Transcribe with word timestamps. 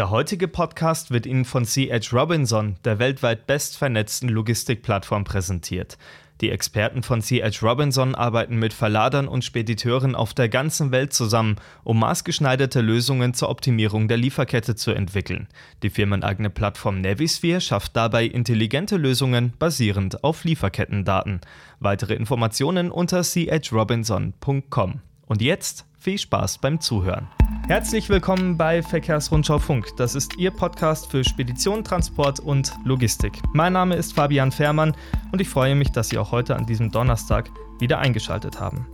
Der 0.00 0.08
heutige 0.08 0.48
Podcast 0.48 1.10
wird 1.10 1.26
Ihnen 1.26 1.44
von 1.44 1.66
C.H. 1.66 2.16
Robinson, 2.16 2.76
der 2.86 2.98
weltweit 2.98 3.46
bestvernetzten 3.46 4.30
Logistikplattform, 4.30 5.24
präsentiert. 5.24 5.98
Die 6.40 6.48
Experten 6.50 7.02
von 7.02 7.20
C.H. 7.20 7.60
Robinson 7.60 8.14
arbeiten 8.14 8.56
mit 8.56 8.72
Verladern 8.72 9.28
und 9.28 9.44
Spediteuren 9.44 10.14
auf 10.14 10.32
der 10.32 10.48
ganzen 10.48 10.90
Welt 10.90 11.12
zusammen, 11.12 11.56
um 11.84 11.98
maßgeschneiderte 12.00 12.80
Lösungen 12.80 13.34
zur 13.34 13.50
Optimierung 13.50 14.08
der 14.08 14.16
Lieferkette 14.16 14.74
zu 14.74 14.92
entwickeln. 14.92 15.48
Die 15.82 15.90
firmeneigene 15.90 16.48
Plattform 16.48 17.02
Navisphere 17.02 17.60
schafft 17.60 17.94
dabei 17.94 18.24
intelligente 18.24 18.96
Lösungen 18.96 19.52
basierend 19.58 20.24
auf 20.24 20.44
Lieferkettendaten. 20.44 21.42
Weitere 21.78 22.14
Informationen 22.14 22.90
unter 22.90 23.22
chrobinson.com. 23.22 25.02
Und 25.26 25.42
jetzt 25.42 25.84
viel 26.00 26.16
Spaß 26.16 26.58
beim 26.58 26.80
Zuhören. 26.80 27.28
Herzlich 27.68 28.08
willkommen 28.08 28.56
bei 28.56 28.82
Verkehrsrundschau 28.82 29.58
Funk. 29.58 29.88
Das 29.98 30.14
ist 30.14 30.38
Ihr 30.38 30.50
Podcast 30.50 31.10
für 31.10 31.22
Spedition, 31.24 31.84
Transport 31.84 32.40
und 32.40 32.72
Logistik. 32.84 33.38
Mein 33.52 33.74
Name 33.74 33.96
ist 33.96 34.14
Fabian 34.14 34.50
Fährmann 34.50 34.96
und 35.30 35.42
ich 35.42 35.48
freue 35.50 35.74
mich, 35.74 35.92
dass 35.92 36.08
Sie 36.08 36.16
auch 36.16 36.32
heute 36.32 36.56
an 36.56 36.64
diesem 36.64 36.90
Donnerstag 36.90 37.50
wieder 37.80 37.98
eingeschaltet 37.98 38.58
haben. 38.58 38.86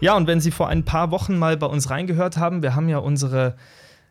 Ja, 0.00 0.16
und 0.16 0.26
wenn 0.26 0.40
Sie 0.40 0.50
vor 0.50 0.68
ein 0.68 0.84
paar 0.84 1.12
Wochen 1.12 1.38
mal 1.38 1.56
bei 1.56 1.66
uns 1.66 1.88
reingehört 1.88 2.38
haben, 2.38 2.64
wir 2.64 2.74
haben 2.74 2.88
ja 2.88 2.98
unsere, 2.98 3.56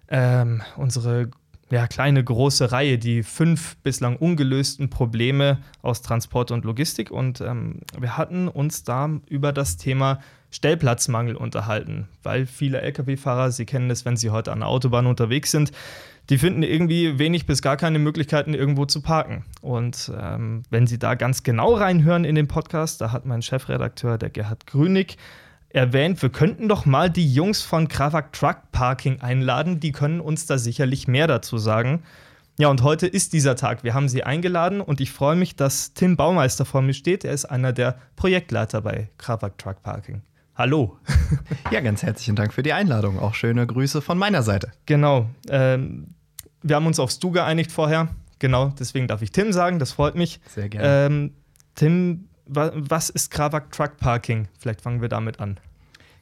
ähm, 0.08 0.62
unsere 0.78 1.32
ja, 1.72 1.88
kleine 1.88 2.24
große 2.24 2.72
Reihe, 2.72 2.98
die 2.98 3.24
fünf 3.24 3.78
bislang 3.78 4.18
ungelösten 4.18 4.90
Probleme 4.90 5.60
aus 5.82 6.02
Transport 6.02 6.52
und 6.52 6.66
Logistik. 6.66 7.12
Und 7.12 7.42
ähm, 7.42 7.80
wir 7.98 8.18
hatten 8.18 8.48
uns 8.48 8.84
da 8.84 9.10
über 9.28 9.54
das 9.54 9.78
Thema 9.78 10.20
Stellplatzmangel 10.52 11.36
unterhalten, 11.36 12.10
weil 12.24 12.46
viele 12.46 12.82
Lkw-Fahrer, 12.82 13.52
Sie 13.52 13.66
kennen 13.66 13.90
es, 13.90 14.04
wenn 14.04 14.18
sie 14.18 14.32
heute 14.32 14.52
an 14.52 14.60
der 14.60 14.68
Autobahn 14.68 15.08
unterwegs 15.08 15.50
sind, 15.52 15.72
die 16.30 16.38
finden 16.38 16.62
irgendwie 16.62 17.18
wenig 17.18 17.46
bis 17.46 17.62
gar 17.62 17.78
keine 17.78 18.00
Möglichkeiten, 18.00 18.54
irgendwo 18.54 18.86
zu 18.86 19.02
parken. 19.02 19.46
Und 19.62 20.12
ähm, 20.20 20.64
wenn 20.70 20.88
Sie 20.88 21.00
da 21.00 21.16
ganz 21.16 21.44
genau 21.44 21.74
reinhören 21.74 22.26
in 22.26 22.36
den 22.36 22.48
Podcast, 22.48 23.02
da 23.02 23.12
hat 23.12 23.26
mein 23.26 23.42
Chefredakteur, 23.42 24.18
der 24.18 24.30
Gerhard 24.30 24.68
Grünig, 24.68 25.18
erwähnt, 25.74 26.22
wir 26.22 26.30
könnten 26.30 26.68
doch 26.68 26.86
mal 26.86 27.10
die 27.10 27.32
Jungs 27.32 27.62
von 27.62 27.88
Kravak 27.88 28.34
Truck 28.34 28.72
Parking 28.72 29.22
einladen. 29.22 29.80
Die 29.80 29.92
können 29.92 30.22
uns 30.22 30.46
da 30.46 30.58
sicherlich 30.58 31.08
mehr 31.08 31.28
dazu 31.28 31.58
sagen. 31.58 32.04
Ja, 32.58 32.68
und 32.68 32.84
heute 32.84 33.08
ist 33.08 33.34
dieser 33.34 33.56
Tag. 33.56 33.84
Wir 33.84 33.94
haben 33.94 34.10
sie 34.10 34.24
eingeladen 34.24 34.82
und 34.82 35.02
ich 35.02 35.12
freue 35.12 35.36
mich, 35.36 35.56
dass 35.56 35.94
Tim 35.94 36.16
Baumeister 36.18 36.66
vor 36.66 36.82
mir 36.82 36.94
steht. 36.94 37.24
Er 37.24 37.34
ist 37.34 37.46
einer 37.46 37.74
der 37.74 37.98
Projektleiter 38.16 38.82
bei 38.82 39.10
Kravak 39.18 39.58
Truck 39.58 39.82
Parking. 39.82 40.22
Hallo. 40.56 40.98
Ja, 41.72 41.80
ganz 41.80 42.04
herzlichen 42.04 42.36
Dank 42.36 42.54
für 42.54 42.62
die 42.62 42.74
Einladung. 42.74 43.18
Auch 43.18 43.34
schöne 43.34 43.66
Grüße 43.66 44.02
von 44.02 44.18
meiner 44.18 44.44
Seite. 44.44 44.72
Genau. 44.86 45.30
Ähm, 45.50 46.14
wir 46.62 46.76
haben 46.76 46.86
uns 46.86 47.00
aufs 47.00 47.20
Du 47.20 47.32
geeinigt 47.32 47.72
vorher. 47.72 48.10
Genau, 48.38 48.74
deswegen 48.78 49.08
darf 49.08 49.22
ich 49.22 49.32
Tim 49.32 49.54
sagen. 49.54 49.80
Das 49.80 49.94
freut 49.94 50.16
mich. 50.16 50.40
Sehr 50.54 50.70
gerne. 50.70 51.06
Ähm, 51.06 51.34
Tim, 51.76 52.28
was 52.54 53.10
ist 53.10 53.32
Kravak 53.32 53.72
Truck 53.72 53.98
Parking? 53.98 54.48
Vielleicht 54.60 54.82
fangen 54.82 55.02
wir 55.02 55.10
damit 55.10 55.40
an. 55.40 55.60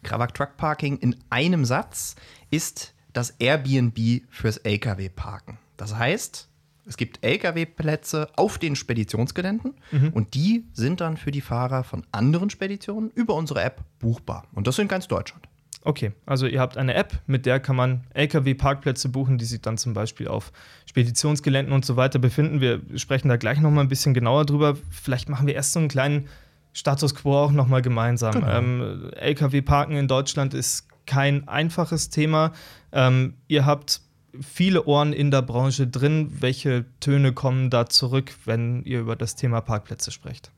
Kravak 0.03 0.33
Truck 0.33 0.57
Parking 0.57 0.97
in 0.97 1.15
einem 1.29 1.65
Satz 1.65 2.15
ist 2.51 2.93
das 3.13 3.31
Airbnb 3.39 4.21
fürs 4.29 4.57
Lkw-Parken. 4.57 5.57
Das 5.77 5.95
heißt, 5.95 6.47
es 6.85 6.97
gibt 6.97 7.23
Lkw-Plätze 7.23 8.29
auf 8.35 8.57
den 8.57 8.75
Speditionsgeländen 8.75 9.73
mhm. 9.91 10.09
und 10.09 10.33
die 10.33 10.65
sind 10.73 11.01
dann 11.01 11.17
für 11.17 11.31
die 11.31 11.41
Fahrer 11.41 11.83
von 11.83 12.05
anderen 12.11 12.49
Speditionen 12.49 13.11
über 13.11 13.35
unsere 13.35 13.61
App 13.61 13.83
buchbar. 13.99 14.45
Und 14.53 14.67
das 14.67 14.79
in 14.79 14.87
ganz 14.87 15.07
Deutschland. 15.07 15.47
Okay, 15.83 16.11
also 16.25 16.45
ihr 16.45 16.59
habt 16.59 16.77
eine 16.77 16.93
App, 16.93 17.19
mit 17.25 17.45
der 17.45 17.59
kann 17.59 17.75
man 17.75 18.03
Lkw-Parkplätze 18.13 19.07
buchen, 19.09 19.37
die 19.37 19.45
sich 19.45 19.61
dann 19.61 19.77
zum 19.77 19.93
Beispiel 19.93 20.27
auf 20.27 20.51
Speditionsgeländen 20.85 21.73
und 21.73 21.85
so 21.85 21.95
weiter 21.95 22.19
befinden. 22.19 22.59
Wir 22.59 22.81
sprechen 22.95 23.29
da 23.29 23.37
gleich 23.37 23.61
nochmal 23.61 23.85
ein 23.85 23.87
bisschen 23.87 24.13
genauer 24.13 24.45
drüber. 24.45 24.75
Vielleicht 24.91 25.29
machen 25.29 25.47
wir 25.47 25.55
erst 25.55 25.71
so 25.71 25.79
einen 25.79 25.87
kleinen 25.87 26.27
Status 26.73 27.15
quo 27.15 27.37
auch 27.37 27.51
nochmal 27.51 27.81
gemeinsam. 27.81 28.33
Genau. 28.33 28.47
Ähm, 28.49 29.11
Lkw-Parken 29.15 29.95
in 29.95 30.07
Deutschland 30.07 30.53
ist 30.53 30.87
kein 31.05 31.47
einfaches 31.47 32.09
Thema. 32.09 32.51
Ähm, 32.91 33.35
ihr 33.47 33.65
habt 33.65 34.01
viele 34.41 34.85
Ohren 34.85 35.13
in 35.13 35.31
der 35.31 35.41
Branche 35.41 35.87
drin. 35.87 36.29
Welche 36.39 36.85
Töne 36.99 37.33
kommen 37.33 37.69
da 37.69 37.87
zurück, 37.87 38.33
wenn 38.45 38.83
ihr 38.83 38.99
über 38.99 39.15
das 39.15 39.35
Thema 39.35 39.61
Parkplätze 39.61 40.11
sprecht? 40.11 40.51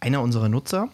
Einer 0.00 0.22
unserer 0.22 0.48
Nutzer, 0.48 0.88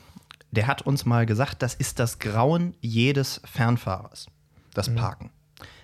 der 0.52 0.68
hat 0.68 0.82
uns 0.82 1.04
mal 1.04 1.26
gesagt, 1.26 1.62
das 1.62 1.74
ist 1.74 1.98
das 1.98 2.18
Grauen 2.20 2.74
jedes 2.80 3.40
Fernfahrers, 3.44 4.26
das 4.74 4.88
mhm. 4.88 4.96
Parken. 4.96 5.30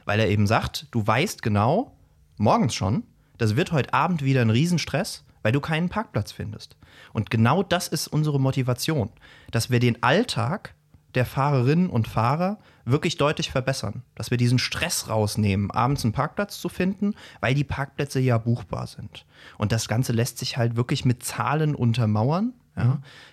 Weil 0.04 0.20
er 0.20 0.28
eben 0.28 0.46
sagt, 0.46 0.86
du 0.92 1.04
weißt 1.06 1.42
genau, 1.42 1.96
morgens 2.36 2.74
schon, 2.74 3.02
das 3.38 3.56
wird 3.56 3.72
heute 3.72 3.92
Abend 3.92 4.22
wieder 4.22 4.42
ein 4.42 4.50
Riesenstress, 4.50 5.24
weil 5.42 5.52
du 5.52 5.60
keinen 5.60 5.88
Parkplatz 5.88 6.32
findest. 6.32 6.76
Und 7.12 7.30
genau 7.30 7.62
das 7.62 7.88
ist 7.88 8.08
unsere 8.08 8.40
Motivation, 8.40 9.10
dass 9.50 9.70
wir 9.70 9.80
den 9.80 10.02
Alltag 10.02 10.74
der 11.14 11.24
Fahrerinnen 11.24 11.88
und 11.88 12.06
Fahrer 12.06 12.58
wirklich 12.84 13.16
deutlich 13.16 13.50
verbessern. 13.50 14.02
Dass 14.14 14.30
wir 14.30 14.38
diesen 14.38 14.58
Stress 14.58 15.08
rausnehmen, 15.08 15.70
abends 15.70 16.04
einen 16.04 16.12
Parkplatz 16.12 16.60
zu 16.60 16.68
finden, 16.68 17.14
weil 17.40 17.54
die 17.54 17.64
Parkplätze 17.64 18.20
ja 18.20 18.38
buchbar 18.38 18.86
sind. 18.86 19.24
Und 19.56 19.72
das 19.72 19.88
Ganze 19.88 20.12
lässt 20.12 20.38
sich 20.38 20.56
halt 20.56 20.76
wirklich 20.76 21.04
mit 21.04 21.24
Zahlen 21.24 21.74
untermauern. 21.74 22.52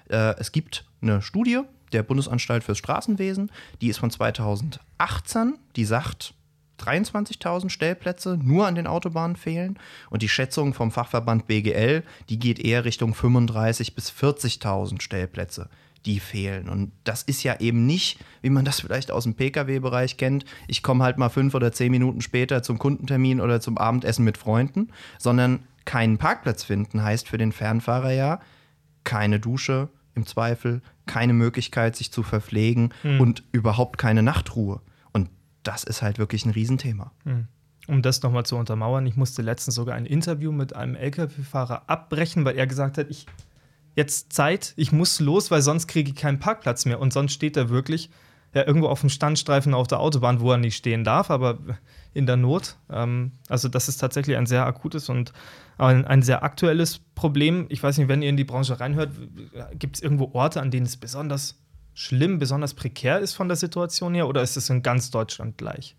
Ja. 0.10 0.32
Äh, 0.32 0.40
es 0.40 0.52
gibt 0.52 0.86
eine 1.02 1.22
Studie 1.22 1.62
der 1.94 2.04
Bundesanstalt 2.04 2.64
fürs 2.64 2.78
Straßenwesen, 2.78 3.52
die 3.82 3.88
ist 3.88 4.00
von 4.00 4.12
2018, 4.12 5.58
die 5.76 5.86
sagt, 5.86 6.34
23.000 6.80 7.70
Stellplätze 7.70 8.38
nur 8.42 8.68
an 8.68 8.76
den 8.76 8.88
Autobahnen 8.88 9.36
fehlen. 9.36 9.80
Und 10.10 10.22
die 10.22 10.30
Schätzung 10.30 10.74
vom 10.74 10.92
Fachverband 10.92 11.48
BGL, 11.48 12.04
die 12.30 12.40
geht 12.40 12.60
eher 12.60 12.86
Richtung 12.86 13.14
35.000 13.14 13.96
bis 13.96 14.12
40.000 14.12 15.02
Stellplätze, 15.02 15.70
die 16.06 16.20
fehlen. 16.20 16.70
Und 16.70 16.92
das 17.04 17.24
ist 17.24 17.44
ja 17.44 17.60
eben 17.60 17.86
nicht, 17.86 18.20
wie 18.42 18.50
man 18.50 18.66
das 18.66 18.82
vielleicht 18.82 19.12
aus 19.12 19.24
dem 19.24 19.36
Pkw-Bereich 19.36 20.18
kennt, 20.18 20.46
ich 20.68 20.84
komme 20.84 21.04
halt 21.04 21.18
mal 21.18 21.30
fünf 21.30 21.56
oder 21.56 21.72
zehn 21.72 21.92
Minuten 21.92 22.22
später 22.22 22.62
zum 22.62 22.78
Kundentermin 22.78 23.42
oder 23.42 23.62
zum 23.62 23.78
Abendessen 23.78 24.26
mit 24.26 24.38
Freunden, 24.38 24.90
sondern 25.18 25.64
keinen 25.86 26.18
Parkplatz 26.18 26.64
finden 26.64 27.04
heißt 27.04 27.28
für 27.28 27.38
den 27.38 27.52
Fernfahrer 27.52 28.12
ja 28.12 28.40
keine 29.06 29.40
Dusche 29.40 29.88
im 30.14 30.26
Zweifel, 30.26 30.82
keine 31.06 31.34
Möglichkeit, 31.34 31.96
sich 31.96 32.12
zu 32.12 32.24
verpflegen 32.24 32.94
hm. 33.02 33.22
und 33.22 33.44
überhaupt 33.54 33.98
keine 33.98 34.24
Nachtruhe 34.24 34.82
das 35.66 35.84
ist 35.84 36.02
halt 36.02 36.18
wirklich 36.18 36.46
ein 36.46 36.52
Riesenthema. 36.52 37.12
Hm. 37.24 37.48
Um 37.88 38.02
das 38.02 38.24
nochmal 38.24 38.46
zu 38.46 38.56
untermauern, 38.56 39.06
ich 39.06 39.16
musste 39.16 39.42
letztens 39.42 39.76
sogar 39.76 39.96
ein 39.96 40.06
Interview 40.06 40.52
mit 40.52 40.76
einem 40.76 40.96
Lkw-Fahrer 40.96 41.84
abbrechen, 41.88 42.46
weil 42.46 42.58
er 42.58 42.66
gesagt 42.66 42.98
hat, 42.98 43.10
ich 43.10 43.28
jetzt 43.96 44.34
Zeit, 44.34 44.74
ich 44.76 44.92
muss 44.92 45.20
los, 45.20 45.52
weil 45.52 45.62
sonst 45.62 45.88
kriege 45.88 46.12
ich 46.12 46.16
keinen 46.16 46.40
Parkplatz 46.40 46.86
mehr. 46.86 47.00
Und 47.00 47.14
sonst 47.14 47.34
steht 47.34 47.58
er 47.58 47.70
wirklich 47.70 48.10
ja, 48.54 48.66
irgendwo 48.66 48.88
auf 48.88 49.02
dem 49.02 49.10
Standstreifen 49.10 49.74
auf 49.74 49.88
der 49.88 50.00
Autobahn, 50.00 50.40
wo 50.40 50.52
er 50.52 50.58
nicht 50.58 50.76
stehen 50.76 51.04
darf, 51.04 51.30
aber 51.30 51.60
in 52.16 52.26
der 52.26 52.38
Not. 52.38 52.78
Ähm, 52.90 53.34
also 53.50 53.68
das 53.68 53.88
ist 53.88 53.98
tatsächlich 53.98 54.38
ein 54.38 54.48
sehr 54.48 54.66
akutes 54.66 55.10
und 55.10 55.34
ein, 55.78 56.06
ein, 56.06 56.24
sehr 56.24 56.42
aktuelles 56.44 57.00
Problem. 57.14 57.68
Ich 57.70 57.84
weiß 57.84 57.98
nicht, 57.98 58.08
wenn 58.08 58.22
ihr 58.22 58.30
in 58.30 58.38
die 58.38 58.46
Branche 58.46 58.80
reinhört, 58.80 59.12
gibt 59.78 59.98
es 59.98 60.02
irgendwo 60.02 60.32
Orte, 60.34 60.62
an 60.62 60.72
denen 60.72 60.86
es 60.86 60.98
besonders 60.98 61.62
schlimm, 61.94 62.40
besonders 62.40 62.74
prekär 62.74 63.20
ist 63.20 63.34
von 63.34 63.50
der 63.50 63.58
Situation 63.58 64.16
her 64.16 64.28
oder 64.28 64.42
ist 64.42 64.58
es 64.58 64.70
in 64.70 64.82
ganz 64.82 65.12
Deutschland 65.12 65.58
gleich? 65.58 65.96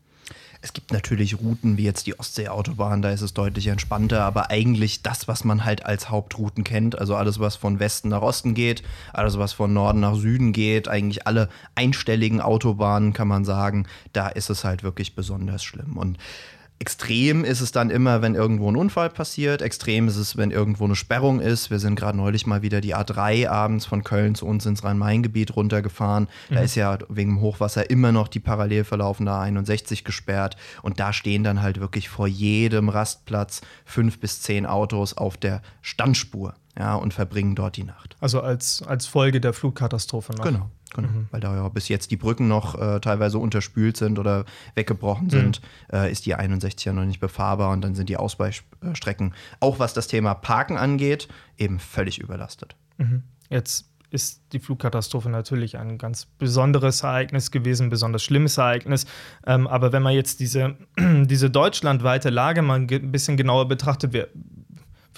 Es 0.62 0.72
gibt 0.72 0.92
natürlich 0.92 1.38
Routen 1.38 1.76
wie 1.76 1.84
jetzt 1.84 2.06
die 2.06 2.18
Ostseeautobahn, 2.18 3.02
da 3.02 3.10
ist 3.10 3.20
es 3.20 3.34
deutlich 3.34 3.66
entspannter, 3.68 4.24
aber 4.24 4.50
eigentlich 4.50 5.02
das, 5.02 5.28
was 5.28 5.44
man 5.44 5.64
halt 5.64 5.84
als 5.84 6.10
Hauptrouten 6.10 6.64
kennt, 6.64 6.98
also 6.98 7.16
alles, 7.16 7.38
was 7.40 7.56
von 7.56 7.78
Westen 7.78 8.08
nach 8.08 8.22
Osten 8.22 8.54
geht, 8.54 8.82
alles, 9.12 9.38
was 9.38 9.52
von 9.52 9.72
Norden 9.72 10.00
nach 10.00 10.14
Süden 10.14 10.52
geht, 10.52 10.88
eigentlich 10.88 11.26
alle 11.26 11.48
einstelligen 11.74 12.40
Autobahnen, 12.40 13.12
kann 13.12 13.28
man 13.28 13.44
sagen, 13.44 13.86
da 14.12 14.28
ist 14.28 14.50
es 14.50 14.64
halt 14.64 14.82
wirklich 14.82 15.14
besonders 15.14 15.62
schlimm. 15.62 15.96
Und 15.96 16.18
Extrem 16.78 17.44
ist 17.44 17.62
es 17.62 17.72
dann 17.72 17.88
immer, 17.88 18.20
wenn 18.20 18.34
irgendwo 18.34 18.70
ein 18.70 18.76
Unfall 18.76 19.08
passiert. 19.08 19.62
Extrem 19.62 20.08
ist 20.08 20.16
es, 20.16 20.36
wenn 20.36 20.50
irgendwo 20.50 20.84
eine 20.84 20.94
Sperrung 20.94 21.40
ist. 21.40 21.70
Wir 21.70 21.78
sind 21.78 21.96
gerade 21.96 22.18
neulich 22.18 22.46
mal 22.46 22.60
wieder 22.60 22.82
die 22.82 22.94
A3 22.94 23.48
abends 23.48 23.86
von 23.86 24.04
Köln 24.04 24.34
zu 24.34 24.46
uns 24.46 24.66
ins 24.66 24.84
Rhein-Main-Gebiet 24.84 25.56
runtergefahren. 25.56 26.28
Mhm. 26.50 26.54
Da 26.54 26.60
ist 26.60 26.74
ja 26.74 26.98
wegen 27.08 27.36
dem 27.36 27.40
Hochwasser 27.40 27.88
immer 27.88 28.12
noch 28.12 28.28
die 28.28 28.40
parallel 28.40 28.84
verlaufende 28.84 29.32
A61 29.32 30.04
gesperrt. 30.04 30.56
Und 30.82 31.00
da 31.00 31.14
stehen 31.14 31.44
dann 31.44 31.62
halt 31.62 31.80
wirklich 31.80 32.10
vor 32.10 32.26
jedem 32.26 32.90
Rastplatz 32.90 33.62
fünf 33.86 34.20
bis 34.20 34.42
zehn 34.42 34.66
Autos 34.66 35.14
auf 35.14 35.38
der 35.38 35.62
Standspur 35.80 36.54
ja, 36.78 36.94
und 36.94 37.14
verbringen 37.14 37.54
dort 37.54 37.76
die 37.76 37.84
Nacht. 37.84 38.16
Also 38.20 38.42
als, 38.42 38.82
als 38.82 39.06
Folge 39.06 39.40
der 39.40 39.54
Flutkatastrophe 39.54 40.34
noch. 40.34 40.44
Genau. 40.44 40.70
Genau, 40.94 41.08
mhm. 41.08 41.26
weil 41.30 41.40
da 41.40 41.54
ja 41.54 41.68
bis 41.68 41.88
jetzt 41.88 42.10
die 42.10 42.16
Brücken 42.16 42.48
noch 42.48 42.80
äh, 42.80 43.00
teilweise 43.00 43.38
unterspült 43.38 43.96
sind 43.96 44.18
oder 44.18 44.44
weggebrochen 44.74 45.30
sind, 45.30 45.60
mhm. 45.90 45.98
äh, 45.98 46.12
ist 46.12 46.26
die 46.26 46.34
61 46.34 46.84
ja 46.86 46.92
noch 46.92 47.04
nicht 47.04 47.20
befahrbar 47.20 47.72
und 47.72 47.82
dann 47.82 47.94
sind 47.94 48.08
die 48.08 48.16
Ausweichstrecken, 48.16 49.34
auch 49.60 49.78
was 49.78 49.94
das 49.94 50.06
Thema 50.06 50.34
Parken 50.34 50.76
angeht, 50.76 51.28
eben 51.58 51.80
völlig 51.80 52.18
überlastet. 52.18 52.76
Mhm. 52.98 53.24
Jetzt 53.50 53.86
ist 54.10 54.42
die 54.52 54.60
Flugkatastrophe 54.60 55.28
natürlich 55.28 55.76
ein 55.78 55.98
ganz 55.98 56.26
besonderes 56.26 57.02
Ereignis 57.02 57.50
gewesen, 57.50 57.86
ein 57.86 57.90
besonders 57.90 58.22
schlimmes 58.22 58.56
Ereignis. 58.56 59.06
Ähm, 59.46 59.66
aber 59.66 59.92
wenn 59.92 60.02
man 60.02 60.14
jetzt 60.14 60.40
diese, 60.40 60.76
diese 60.98 61.50
deutschlandweite 61.50 62.30
Lage 62.30 62.62
mal 62.62 62.78
ein 62.80 62.86
bisschen 62.86 63.36
genauer 63.36 63.68
betrachtet, 63.68 64.12
wer, 64.12 64.28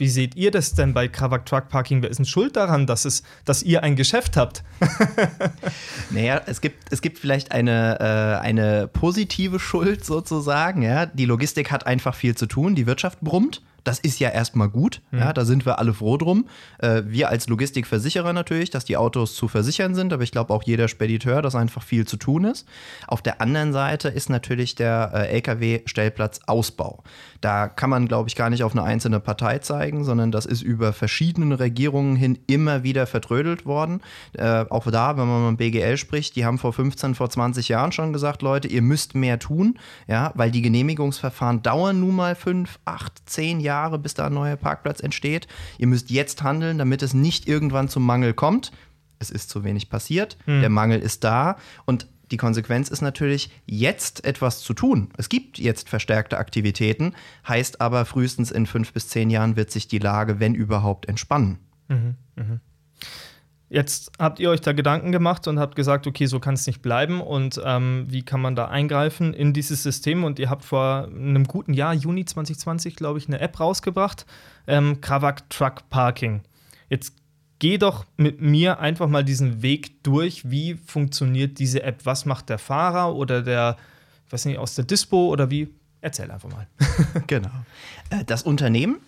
wie 0.01 0.09
seht 0.09 0.37
ihr 0.37 0.51
das 0.51 0.75
denn 0.75 0.95
bei 0.95 1.09
Kravak 1.09 1.47
Truck 1.47 1.69
Parking? 1.69 2.03
Wer 2.03 2.11
ist 2.11 2.19
denn 2.19 2.27
schuld 2.27 2.57
daran, 2.57 2.87
dass, 2.87 3.05
es, 3.05 3.23
dass 3.45 3.63
ihr 3.63 3.83
ein 3.83 3.97
Geschäft 3.97 4.37
habt? 4.37 4.63
naja, 6.11 6.41
es 6.47 6.61
gibt, 6.61 6.93
es 6.93 7.03
gibt 7.03 7.19
vielleicht 7.19 7.53
eine, 7.53 7.99
äh, 8.01 8.45
eine 8.45 8.89
positive 8.89 9.59
Schuld 9.59 10.05
sozusagen. 10.05 10.83
Ja? 10.83 11.07
Die 11.07 11.25
Logistik 11.25 11.71
hat 11.71 11.87
einfach 11.87 12.15
viel 12.15 12.35
zu 12.35 12.47
tun, 12.47 12.75
die 12.75 12.87
Wirtschaft 12.87 13.21
brummt. 13.21 13.63
Das 13.89 13.99
ist 14.01 14.19
ja 14.21 14.29
erstmal 14.29 14.69
gut. 14.69 15.01
Mhm. 15.13 15.21
Ja, 15.21 15.33
da 15.33 15.47
sind 15.47 15.65
wir 15.65 15.79
alle 15.79 15.95
froh 15.95 16.19
drum. 16.19 16.45
Äh, 16.79 17.05
wir 17.07 17.31
als 17.31 17.49
Logistikversicherer 17.49 18.35
natürlich, 18.35 18.69
dass 18.69 18.85
die 18.85 18.99
Autos 18.99 19.35
zu 19.35 19.49
versichern 19.49 19.95
sind, 19.95 20.13
aber 20.13 20.23
ich 20.23 20.31
glaube 20.31 20.53
auch 20.53 20.63
jeder 20.63 20.89
Spediteur, 20.89 21.41
dass 21.41 21.55
einfach 21.55 21.83
viel 21.83 22.07
zu 22.07 22.19
tun 22.19 22.45
ist. 22.45 22.69
Auf 23.07 23.23
der 23.23 23.41
anderen 23.41 23.73
Seite 23.73 24.09
ist 24.09 24.29
natürlich 24.29 24.75
der 24.75 25.13
äh, 25.15 25.39
Lkw-Stellplatzausbau. 25.39 27.03
Da 27.41 27.69
kann 27.69 27.89
man, 27.89 28.09
glaube 28.09 28.29
ich, 28.29 28.37
gar 28.37 28.51
nicht 28.51 28.63
auf 28.63 28.73
eine 28.73 28.83
einzelne 28.83 29.21
Partei 29.21 29.59
zeigen, 29.61 30.05
sondern 30.05 30.33
das 30.33 30.45
ist 30.45 30.61
über 30.61 30.93
verschiedene 30.93 31.59
Regierungen 31.59 32.15
hin 32.15 32.39
immer 32.47 32.83
wieder 32.83 33.07
vertrödelt 33.07 33.65
worden. 33.65 34.03
Äh, 34.35 34.67
auch 34.69 34.91
da, 34.91 35.17
wenn 35.17 35.27
man 35.27 35.51
mit 35.51 35.59
BGL 35.59 35.97
spricht, 35.97 36.37
die 36.37 36.45
haben 36.45 36.59
vor 36.59 36.75
15, 36.75 37.15
vor 37.15 37.31
20 37.31 37.69
Jahren 37.69 37.93
schon 37.93 38.13
gesagt, 38.13 38.43
Leute, 38.43 38.69
ihr 38.69 38.83
müsst 38.83 39.15
mehr 39.15 39.39
tun, 39.39 39.79
ja, 40.07 40.33
weil 40.35 40.51
die 40.51 40.61
Genehmigungsverfahren 40.61 41.63
dauern 41.63 42.01
nun 42.01 42.17
mal 42.17 42.35
5, 42.35 42.81
8, 42.85 43.13
10 43.25 43.61
Jahre 43.61 43.78
Jahre, 43.79 43.99
bis 43.99 44.15
da 44.15 44.27
ein 44.27 44.35
neuer 44.35 44.57
Parkplatz 44.57 45.01
entsteht. 45.01 45.47
Ihr 45.79 45.87
müsst 45.87 46.11
jetzt 46.11 46.43
handeln, 46.43 46.79
damit 46.79 47.03
es 47.03 47.15
nicht 47.15 47.49
irgendwann 47.49 47.89
zum 47.89 48.05
Mangel 48.05 48.35
kommt. 48.35 48.73
Es 49.21 49.31
ist 49.31 49.51
zu 49.51 49.65
wenig 49.65 49.89
passiert, 49.89 50.37
hm. 50.45 50.61
der 50.61 50.71
Mangel 50.71 51.01
ist 51.01 51.25
da 51.25 51.57
und 51.87 52.07
die 52.31 52.37
Konsequenz 52.37 52.91
ist 52.91 53.01
natürlich, 53.01 53.51
jetzt 53.65 54.25
etwas 54.27 54.61
zu 54.61 54.75
tun. 54.75 55.09
Es 55.17 55.31
gibt 55.31 55.59
jetzt 55.59 55.89
verstärkte 55.89 56.37
Aktivitäten, 56.37 57.15
heißt 57.49 57.81
aber, 57.81 58.05
frühestens 58.05 58.51
in 58.51 58.67
fünf 58.67 58.93
bis 58.93 59.09
zehn 59.09 59.31
Jahren 59.31 59.57
wird 59.57 59.71
sich 59.71 59.89
die 59.89 59.99
Lage, 59.99 60.39
wenn 60.39 60.55
überhaupt, 60.55 61.09
entspannen. 61.09 61.59
Mhm, 61.89 62.17
mh. 62.37 62.61
Jetzt 63.71 64.13
habt 64.19 64.41
ihr 64.41 64.49
euch 64.49 64.63
da 64.63 64.73
Gedanken 64.73 65.13
gemacht 65.13 65.47
und 65.47 65.59
habt 65.59 65.77
gesagt, 65.77 66.07
okay, 66.07 66.25
so 66.25 66.41
kann 66.41 66.55
es 66.55 66.67
nicht 66.67 66.81
bleiben 66.81 67.21
und 67.21 67.61
ähm, 67.63 68.07
wie 68.09 68.23
kann 68.23 68.41
man 68.41 68.57
da 68.57 68.69
eingreifen 68.69 69.35
in 69.35 69.53
dieses 69.53 69.83
System? 69.83 70.25
Und 70.25 70.39
ihr 70.39 70.49
habt 70.49 70.65
vor 70.65 71.09
einem 71.09 71.45
guten 71.45 71.75
Jahr, 71.75 71.93
Juni 71.93 72.25
2020, 72.25 72.97
glaube 72.97 73.19
ich, 73.19 73.29
eine 73.29 73.41
App 73.41 73.61
rausgebracht, 73.61 74.25
ähm, 74.67 75.03
Kravak 75.03 75.51
Truck 75.51 75.91
Parking. 75.91 76.41
Jetzt 76.89 77.15
geh 77.59 77.77
doch 77.77 78.07
mit 78.17 78.41
mir 78.41 78.81
einfach 78.81 79.09
mal 79.09 79.23
diesen 79.25 79.61
Weg 79.61 80.03
durch. 80.03 80.51
Wie 80.51 80.75
funktioniert 80.75 81.59
diese 81.59 81.83
App? 81.83 82.07
Was 82.07 82.25
macht 82.25 82.49
der 82.49 82.59
Fahrer 82.59 83.15
oder 83.15 83.43
der, 83.43 83.77
ich 84.27 84.33
weiß 84.33 84.47
nicht, 84.47 84.59
aus 84.59 84.77
der 84.77 84.87
Dispo 84.87 85.29
oder 85.29 85.51
wie? 85.51 85.69
Erzähl 86.01 86.31
einfach 86.31 86.51
mal. 86.51 86.67
genau. 87.27 87.51
Äh, 88.09 88.25
das 88.25 88.45
Unternehmen 88.45 88.99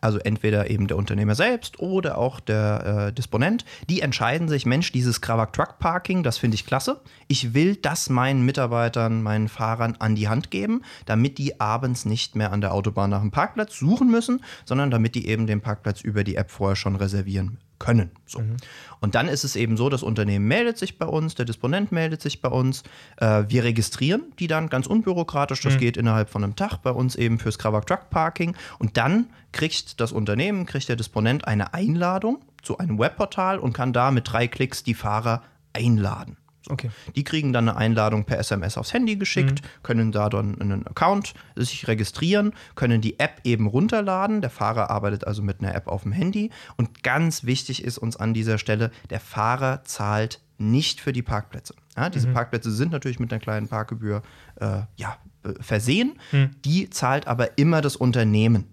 also 0.00 0.18
entweder 0.18 0.70
eben 0.70 0.86
der 0.86 0.96
Unternehmer 0.96 1.34
selbst 1.34 1.80
oder 1.80 2.18
auch 2.18 2.40
der 2.40 3.08
äh, 3.08 3.12
Disponent, 3.12 3.64
die 3.88 4.00
entscheiden 4.00 4.48
sich, 4.48 4.66
Mensch, 4.66 4.92
dieses 4.92 5.20
Krawak 5.20 5.52
Truck 5.52 5.78
Parking, 5.78 6.22
das 6.22 6.38
finde 6.38 6.54
ich 6.54 6.66
klasse. 6.66 7.00
Ich 7.26 7.54
will 7.54 7.76
das 7.76 8.10
meinen 8.10 8.44
Mitarbeitern, 8.44 9.22
meinen 9.22 9.48
Fahrern 9.48 9.96
an 9.98 10.14
die 10.14 10.28
Hand 10.28 10.50
geben, 10.50 10.82
damit 11.06 11.38
die 11.38 11.60
abends 11.60 12.04
nicht 12.04 12.36
mehr 12.36 12.52
an 12.52 12.60
der 12.60 12.72
Autobahn 12.72 13.10
nach 13.10 13.20
einem 13.20 13.30
Parkplatz 13.30 13.76
suchen 13.78 14.10
müssen, 14.10 14.42
sondern 14.64 14.90
damit 14.90 15.14
die 15.14 15.26
eben 15.26 15.46
den 15.46 15.60
Parkplatz 15.60 16.00
über 16.00 16.24
die 16.24 16.36
App 16.36 16.50
vorher 16.50 16.76
schon 16.76 16.96
reservieren 16.96 17.58
können. 17.78 18.10
So. 18.26 18.40
Mhm. 18.40 18.56
Und 19.00 19.14
dann 19.14 19.28
ist 19.28 19.44
es 19.44 19.56
eben 19.56 19.76
so, 19.76 19.88
das 19.88 20.02
Unternehmen 20.02 20.46
meldet 20.46 20.78
sich 20.78 20.98
bei 20.98 21.06
uns, 21.06 21.34
der 21.34 21.44
Disponent 21.44 21.92
meldet 21.92 22.20
sich 22.20 22.40
bei 22.40 22.48
uns, 22.48 22.82
äh, 23.18 23.44
wir 23.48 23.64
registrieren 23.64 24.32
die 24.38 24.46
dann 24.46 24.68
ganz 24.68 24.86
unbürokratisch, 24.86 25.60
das 25.60 25.74
mhm. 25.74 25.78
geht 25.78 25.96
innerhalb 25.96 26.30
von 26.30 26.44
einem 26.44 26.56
Tag 26.56 26.78
bei 26.78 26.90
uns 26.90 27.16
eben 27.16 27.38
fürs 27.38 27.58
Krawak 27.58 27.86
Truck 27.86 28.10
Parking 28.10 28.54
und 28.78 28.96
dann 28.96 29.28
kriegt 29.52 30.00
das 30.00 30.12
Unternehmen, 30.12 30.66
kriegt 30.66 30.88
der 30.88 30.96
Disponent 30.96 31.46
eine 31.46 31.74
Einladung 31.74 32.40
zu 32.62 32.78
einem 32.78 32.98
Webportal 32.98 33.58
und 33.58 33.72
kann 33.72 33.92
da 33.92 34.10
mit 34.10 34.30
drei 34.30 34.48
Klicks 34.48 34.82
die 34.82 34.94
Fahrer 34.94 35.42
einladen. 35.72 36.36
Okay. 36.68 36.90
Die 37.16 37.24
kriegen 37.24 37.52
dann 37.52 37.68
eine 37.68 37.78
Einladung 37.78 38.24
per 38.24 38.38
SMS 38.38 38.76
aufs 38.76 38.92
Handy 38.92 39.16
geschickt, 39.16 39.62
mhm. 39.62 39.82
können 39.82 40.12
da 40.12 40.28
dann 40.28 40.60
einen 40.60 40.86
Account 40.86 41.34
sich 41.56 41.88
registrieren, 41.88 42.52
können 42.74 43.00
die 43.00 43.18
App 43.18 43.40
eben 43.44 43.66
runterladen. 43.66 44.40
Der 44.40 44.50
Fahrer 44.50 44.90
arbeitet 44.90 45.26
also 45.26 45.42
mit 45.42 45.60
einer 45.60 45.74
App 45.74 45.88
auf 45.88 46.02
dem 46.02 46.12
Handy. 46.12 46.50
Und 46.76 47.02
ganz 47.02 47.44
wichtig 47.44 47.84
ist 47.84 47.98
uns 47.98 48.16
an 48.16 48.34
dieser 48.34 48.58
Stelle, 48.58 48.90
der 49.10 49.20
Fahrer 49.20 49.84
zahlt 49.84 50.40
nicht 50.58 51.00
für 51.00 51.12
die 51.12 51.22
Parkplätze. 51.22 51.74
Ja, 51.96 52.10
diese 52.10 52.28
mhm. 52.28 52.34
Parkplätze 52.34 52.70
sind 52.70 52.92
natürlich 52.92 53.20
mit 53.20 53.32
einer 53.32 53.40
kleinen 53.40 53.68
Parkgebühr 53.68 54.22
äh, 54.56 54.80
ja, 54.96 55.16
versehen. 55.60 56.18
Mhm. 56.32 56.50
Die 56.64 56.90
zahlt 56.90 57.26
aber 57.26 57.58
immer 57.58 57.80
das 57.80 57.96
Unternehmen. 57.96 58.66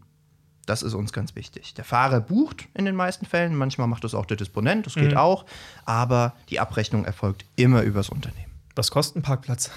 Das 0.65 0.81
ist 0.81 0.94
uns 0.94 1.13
ganz 1.13 1.35
wichtig. 1.35 1.73
Der 1.75 1.83
Fahrer 1.83 2.21
bucht 2.21 2.67
in 2.73 2.85
den 2.85 2.95
meisten 2.95 3.25
Fällen, 3.25 3.56
manchmal 3.56 3.88
macht 3.88 4.03
das 4.03 4.15
auch 4.15 4.25
der 4.25 4.38
Disponent, 4.38 4.85
das 4.85 4.95
geht 4.95 5.12
mhm. 5.12 5.17
auch, 5.17 5.45
aber 5.85 6.33
die 6.50 6.59
Abrechnung 6.59 7.06
erfolgt 7.06 7.45
immer 7.56 7.81
übers 7.83 8.09
Unternehmen. 8.09 8.45
Was 8.75 8.91
kostet 8.91 9.17
ein 9.17 9.21
Parkplatz? 9.21 9.71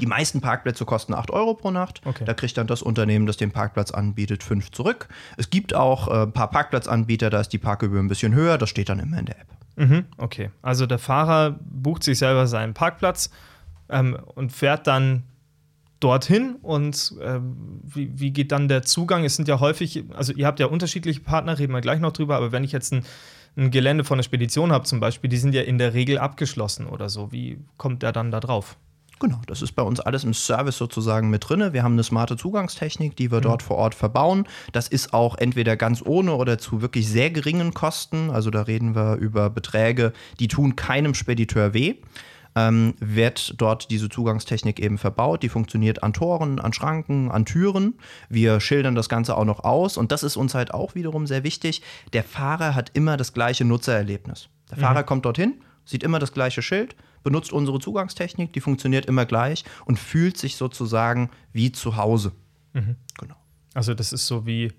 die 0.00 0.06
meisten 0.06 0.42
Parkplätze 0.42 0.84
kosten 0.84 1.14
8 1.14 1.30
Euro 1.30 1.54
pro 1.54 1.70
Nacht. 1.70 2.02
Okay. 2.04 2.24
Da 2.26 2.34
kriegt 2.34 2.58
dann 2.58 2.66
das 2.66 2.82
Unternehmen, 2.82 3.26
das 3.26 3.38
den 3.38 3.52
Parkplatz 3.52 3.90
anbietet, 3.90 4.42
5 4.42 4.70
zurück. 4.70 5.08
Es 5.38 5.48
gibt 5.48 5.74
auch 5.74 6.08
äh, 6.08 6.22
ein 6.24 6.32
paar 6.32 6.50
Parkplatzanbieter, 6.50 7.30
da 7.30 7.40
ist 7.40 7.48
die 7.50 7.58
Parkgebühr 7.58 8.00
ein 8.00 8.08
bisschen 8.08 8.34
höher, 8.34 8.58
das 8.58 8.68
steht 8.68 8.90
dann 8.90 8.98
immer 8.98 9.18
in 9.18 9.26
der 9.26 9.40
App. 9.40 9.46
Mhm, 9.76 10.04
okay, 10.16 10.50
also 10.60 10.86
der 10.86 10.98
Fahrer 10.98 11.58
bucht 11.60 12.02
sich 12.02 12.18
selber 12.18 12.46
seinen 12.48 12.74
Parkplatz 12.74 13.30
ähm, 13.88 14.18
und 14.34 14.52
fährt 14.52 14.86
dann 14.86 15.22
dorthin 16.00 16.56
und 16.62 17.14
äh, 17.20 17.40
wie, 17.82 18.10
wie 18.14 18.30
geht 18.30 18.52
dann 18.52 18.68
der 18.68 18.82
Zugang? 18.82 19.24
Es 19.24 19.36
sind 19.36 19.48
ja 19.48 19.60
häufig, 19.60 20.04
also 20.14 20.32
ihr 20.32 20.46
habt 20.46 20.60
ja 20.60 20.66
unterschiedliche 20.66 21.20
Partner, 21.20 21.58
reden 21.58 21.72
wir 21.72 21.80
gleich 21.80 22.00
noch 22.00 22.12
drüber, 22.12 22.36
aber 22.36 22.52
wenn 22.52 22.64
ich 22.64 22.72
jetzt 22.72 22.92
ein, 22.92 23.04
ein 23.56 23.70
Gelände 23.70 24.04
von 24.04 24.16
einer 24.16 24.22
Spedition 24.22 24.72
habe 24.72 24.84
zum 24.84 25.00
Beispiel, 25.00 25.28
die 25.28 25.36
sind 25.36 25.54
ja 25.54 25.62
in 25.62 25.78
der 25.78 25.94
Regel 25.94 26.18
abgeschlossen 26.18 26.86
oder 26.86 27.08
so, 27.08 27.32
wie 27.32 27.58
kommt 27.76 28.02
der 28.02 28.12
dann 28.12 28.30
da 28.30 28.40
drauf? 28.40 28.76
Genau, 29.20 29.40
das 29.46 29.62
ist 29.62 29.72
bei 29.72 29.82
uns 29.82 29.98
alles 29.98 30.22
im 30.22 30.32
Service 30.32 30.78
sozusagen 30.78 31.28
mit 31.28 31.48
drin. 31.48 31.72
Wir 31.72 31.82
haben 31.82 31.94
eine 31.94 32.04
smarte 32.04 32.36
Zugangstechnik, 32.36 33.16
die 33.16 33.32
wir 33.32 33.38
mhm. 33.38 33.42
dort 33.42 33.62
vor 33.64 33.76
Ort 33.76 33.96
verbauen. 33.96 34.46
Das 34.72 34.86
ist 34.86 35.12
auch 35.12 35.36
entweder 35.36 35.76
ganz 35.76 36.02
ohne 36.04 36.34
oder 36.34 36.58
zu 36.58 36.82
wirklich 36.82 37.08
sehr 37.08 37.30
geringen 37.30 37.74
Kosten. 37.74 38.30
Also 38.30 38.50
da 38.50 38.62
reden 38.62 38.94
wir 38.94 39.16
über 39.16 39.50
Beträge, 39.50 40.12
die 40.38 40.46
tun 40.46 40.76
keinem 40.76 41.14
Spediteur 41.14 41.74
weh 41.74 41.96
ähm, 42.58 42.94
wird 42.98 43.60
dort 43.60 43.90
diese 43.90 44.08
Zugangstechnik 44.08 44.80
eben 44.80 44.98
verbaut. 44.98 45.42
Die 45.42 45.48
funktioniert 45.48 46.02
an 46.02 46.12
Toren, 46.12 46.58
an 46.58 46.72
Schranken, 46.72 47.30
an 47.30 47.44
Türen. 47.44 47.94
Wir 48.28 48.60
schildern 48.60 48.94
das 48.94 49.08
Ganze 49.08 49.36
auch 49.36 49.44
noch 49.44 49.64
aus 49.64 49.96
und 49.96 50.10
das 50.10 50.22
ist 50.22 50.36
uns 50.36 50.54
halt 50.54 50.74
auch 50.74 50.94
wiederum 50.94 51.26
sehr 51.26 51.44
wichtig. 51.44 51.82
Der 52.12 52.24
Fahrer 52.24 52.74
hat 52.74 52.90
immer 52.94 53.16
das 53.16 53.32
gleiche 53.32 53.64
Nutzererlebnis. 53.64 54.48
Der 54.70 54.78
mhm. 54.78 54.82
Fahrer 54.82 55.02
kommt 55.04 55.24
dorthin, 55.24 55.60
sieht 55.84 56.02
immer 56.02 56.18
das 56.18 56.32
gleiche 56.32 56.62
Schild, 56.62 56.96
benutzt 57.22 57.52
unsere 57.52 57.78
Zugangstechnik, 57.78 58.52
die 58.52 58.60
funktioniert 58.60 59.06
immer 59.06 59.24
gleich 59.24 59.64
und 59.84 59.98
fühlt 59.98 60.36
sich 60.36 60.56
sozusagen 60.56 61.30
wie 61.52 61.72
zu 61.72 61.96
Hause. 61.96 62.32
Mhm. 62.72 62.96
Genau. 63.18 63.36
Also 63.74 63.94
das 63.94 64.12
ist 64.12 64.26
so 64.26 64.46
wie 64.46 64.72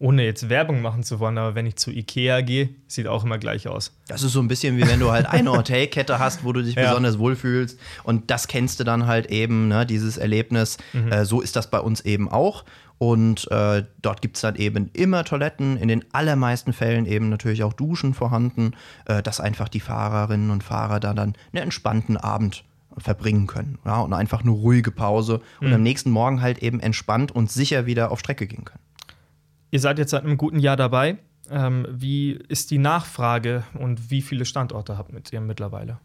ohne 0.00 0.24
jetzt 0.24 0.48
Werbung 0.48 0.80
machen 0.80 1.02
zu 1.02 1.18
wollen, 1.18 1.38
aber 1.38 1.54
wenn 1.54 1.66
ich 1.66 1.76
zu 1.76 1.90
Ikea 1.90 2.40
gehe, 2.42 2.70
sieht 2.86 3.08
auch 3.08 3.24
immer 3.24 3.38
gleich 3.38 3.66
aus. 3.66 3.92
Das 4.06 4.22
ist 4.22 4.32
so 4.32 4.40
ein 4.40 4.46
bisschen 4.46 4.76
wie 4.76 4.86
wenn 4.86 5.00
du 5.00 5.10
halt 5.10 5.26
eine 5.26 5.50
Hotelkette 5.56 6.18
hast, 6.18 6.44
wo 6.44 6.52
du 6.52 6.62
dich 6.62 6.76
ja. 6.76 6.88
besonders 6.88 7.18
wohlfühlst. 7.18 7.78
Und 8.04 8.30
das 8.30 8.46
kennst 8.46 8.78
du 8.78 8.84
dann 8.84 9.06
halt 9.06 9.26
eben, 9.26 9.68
ne, 9.68 9.84
dieses 9.86 10.16
Erlebnis. 10.16 10.78
Mhm. 10.92 11.10
Äh, 11.10 11.24
so 11.24 11.40
ist 11.40 11.56
das 11.56 11.68
bei 11.70 11.80
uns 11.80 12.00
eben 12.02 12.28
auch. 12.28 12.64
Und 12.98 13.50
äh, 13.50 13.84
dort 14.02 14.22
gibt 14.22 14.36
es 14.36 14.42
dann 14.42 14.56
eben 14.56 14.90
immer 14.92 15.24
Toiletten, 15.24 15.76
in 15.76 15.88
den 15.88 16.04
allermeisten 16.12 16.72
Fällen 16.72 17.06
eben 17.06 17.28
natürlich 17.28 17.62
auch 17.62 17.72
Duschen 17.72 18.14
vorhanden, 18.14 18.72
äh, 19.06 19.22
dass 19.22 19.40
einfach 19.40 19.68
die 19.68 19.80
Fahrerinnen 19.80 20.50
und 20.50 20.62
Fahrer 20.62 21.00
da 21.00 21.14
dann 21.14 21.34
einen 21.52 21.62
entspannten 21.64 22.16
Abend 22.16 22.64
verbringen 22.96 23.46
können. 23.46 23.78
Ja, 23.84 24.00
und 24.00 24.12
einfach 24.12 24.42
eine 24.42 24.50
ruhige 24.50 24.90
Pause 24.90 25.40
und 25.60 25.68
mhm. 25.68 25.74
am 25.74 25.82
nächsten 25.82 26.10
Morgen 26.10 26.40
halt 26.40 26.58
eben 26.58 26.80
entspannt 26.80 27.30
und 27.32 27.50
sicher 27.50 27.86
wieder 27.86 28.10
auf 28.10 28.18
Strecke 28.20 28.46
gehen 28.46 28.64
können. 28.64 28.80
Ihr 29.70 29.80
seid 29.80 29.98
jetzt 29.98 30.10
seit 30.10 30.24
einem 30.24 30.36
guten 30.36 30.58
Jahr 30.58 30.76
dabei. 30.76 31.18
Ähm, 31.50 31.86
wie 31.90 32.32
ist 32.32 32.70
die 32.70 32.78
Nachfrage 32.78 33.64
und 33.78 34.10
wie 34.10 34.22
viele 34.22 34.44
Standorte 34.44 34.98
habt 34.98 35.32
ihr 35.32 35.40
mittlerweile? 35.40 35.98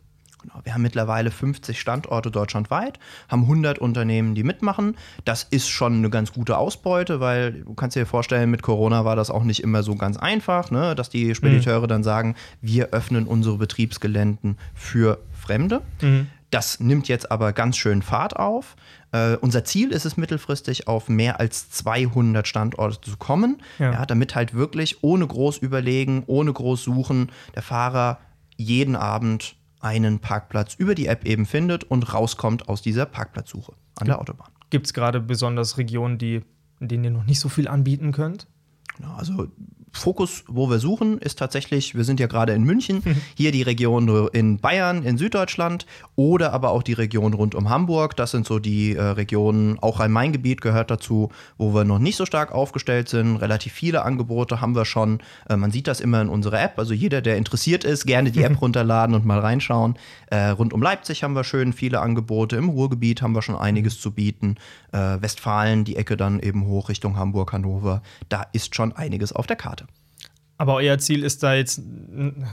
Genau, 0.44 0.60
wir 0.64 0.74
haben 0.74 0.82
mittlerweile 0.82 1.32
50 1.32 1.80
Standorte 1.80 2.30
deutschlandweit, 2.30 3.00
haben 3.30 3.44
100 3.44 3.80
Unternehmen, 3.80 4.36
die 4.36 4.44
mitmachen. 4.44 4.98
Das 5.24 5.44
ist 5.44 5.70
schon 5.70 5.96
eine 5.96 6.10
ganz 6.10 6.34
gute 6.34 6.58
Ausbeute, 6.58 7.22
weil 7.22 7.64
du 7.64 7.74
kannst 7.74 7.96
dir 7.96 8.06
vorstellen, 8.06 8.52
mit 8.52 8.62
Corona 8.62 9.06
war 9.06 9.16
das 9.16 9.30
auch 9.30 9.44
nicht 9.44 9.64
immer 9.64 9.84
so 9.84 9.96
ganz 9.96 10.18
einfach, 10.18 10.70
ne? 10.70 10.96
dass 10.96 11.10
die 11.10 11.34
Spediteure 11.34 11.84
mhm. 11.84 11.88
dann 11.88 12.04
sagen, 12.04 12.36
wir 12.62 12.90
öffnen 12.90 13.26
unsere 13.26 13.58
Betriebsgeländen 13.58 14.58
für 14.74 15.20
Fremde. 15.32 15.82
Mhm. 16.02 16.28
Das 16.50 16.80
nimmt 16.80 17.08
jetzt 17.08 17.32
aber 17.32 17.54
ganz 17.54 17.78
schön 17.78 18.02
Fahrt 18.02 18.36
auf. 18.36 18.76
Äh, 19.14 19.38
unser 19.38 19.64
Ziel 19.64 19.92
ist 19.92 20.06
es 20.06 20.18
mittelfristig 20.18 20.88
auf 20.88 21.08
mehr 21.08 21.40
als 21.40 21.70
200 21.70 22.48
Standorte 22.48 23.00
zu 23.00 23.16
kommen, 23.18 23.62
ja. 23.80 23.94
Ja, 23.94 24.06
damit 24.06 24.36
halt 24.36 24.54
wirklich 24.54 25.04
ohne 25.04 25.26
groß 25.26 25.60
überlegen, 25.60 26.24
ohne 26.26 26.52
groß 26.52 26.84
suchen, 26.84 27.32
der 27.56 27.62
Fahrer 27.62 28.20
jeden 28.58 28.96
Abend 28.96 29.56
einen 29.80 30.20
Parkplatz 30.20 30.76
über 30.76 30.96
die 30.96 31.08
App 31.08 31.26
eben 31.26 31.46
findet 31.46 31.84
und 31.84 32.14
rauskommt 32.14 32.70
aus 32.70 32.82
dieser 32.82 33.06
Parkplatzsuche 33.06 33.74
an 34.00 34.08
der 34.08 34.20
Autobahn. 34.20 34.50
Gibt 34.70 34.88
es 34.88 34.94
gerade 34.94 35.20
besonders 35.20 35.78
Regionen, 35.78 36.18
die, 36.18 36.42
in 36.80 36.88
denen 36.88 37.04
ihr 37.04 37.12
noch 37.12 37.26
nicht 37.26 37.40
so 37.40 37.50
viel 37.50 37.68
anbieten 37.68 38.12
könnt? 38.12 38.48
Also 39.18 39.48
Fokus, 39.96 40.44
wo 40.48 40.70
wir 40.70 40.80
suchen, 40.80 41.20
ist 41.20 41.38
tatsächlich, 41.38 41.96
wir 41.96 42.04
sind 42.04 42.20
ja 42.20 42.28
gerade 42.28 42.54
in 42.54 42.64
München, 42.64 43.04
hier 43.38 43.52
die 43.52 43.62
Region 43.62 44.28
in 44.34 44.58
Bayern, 44.58 45.04
in 45.04 45.18
Süddeutschland 45.18 45.86
oder 46.16 46.52
aber 46.52 46.72
auch 46.72 46.84
die 46.84 46.94
Region 46.94 47.34
rund 47.34 47.56
um 47.56 47.70
Hamburg. 47.70 48.16
Das 48.16 48.32
sind 48.32 48.46
so 48.46 48.60
die 48.60 48.96
äh, 48.96 49.02
Regionen, 49.02 49.78
auch 49.80 50.00
Rhein-Main-Gebiet 50.00 50.62
gehört 50.62 50.92
dazu, 50.92 51.30
wo 51.58 51.74
wir 51.74 51.84
noch 51.84 52.00
nicht 52.00 52.18
so 52.18 52.26
stark 52.26 52.52
aufgestellt 52.52 53.08
sind. 53.08 53.38
Relativ 53.38 53.72
viele 53.72 54.04
Angebote 54.04 54.62
haben 54.62 54.76
wir 54.76 54.86
schon. 54.86 55.20
Äh, 55.48 55.58
man 55.58 55.72
sieht 55.72 55.88
das 55.88 56.00
immer 56.02 56.22
in 56.22 56.28
unserer 56.28 56.62
App. 56.62 56.80
Also 56.80 56.94
jeder, 56.94 57.22
der 57.22 57.38
interessiert 57.38 57.84
ist, 57.84 58.06
gerne 58.06 58.32
die 58.32 58.44
App 58.44 58.62
runterladen 58.62 59.16
und 59.16 59.26
mal 59.26 59.40
reinschauen. 59.40 59.96
Äh, 60.28 60.50
rund 60.50 60.74
um 60.74 60.82
Leipzig 60.82 61.24
haben 61.24 61.36
wir 61.36 61.44
schön 61.44 61.72
viele 61.72 62.02
Angebote. 62.02 62.56
Im 62.56 62.70
Ruhrgebiet 62.70 63.22
haben 63.22 63.36
wir 63.36 63.44
schon 63.44 63.56
einiges 63.56 64.02
zu 64.02 64.12
bieten. 64.12 64.56
Äh, 64.92 65.22
Westfalen, 65.22 65.86
die 65.86 65.96
Ecke 65.96 66.18
dann 66.18 66.40
eben 66.40 66.66
hoch 66.66 66.90
Richtung 66.90 67.16
Hamburg, 67.16 67.54
Hannover. 67.54 68.02
Da 68.30 68.44
ist 68.54 68.76
schon 68.76 68.92
einiges 68.94 69.32
auf 69.32 69.48
der 69.48 69.56
Karte. 69.56 69.83
Aber 70.64 70.76
euer 70.76 70.98
Ziel 70.98 71.26
ist 71.26 71.44
da 71.44 71.56
jetzt, 71.56 71.82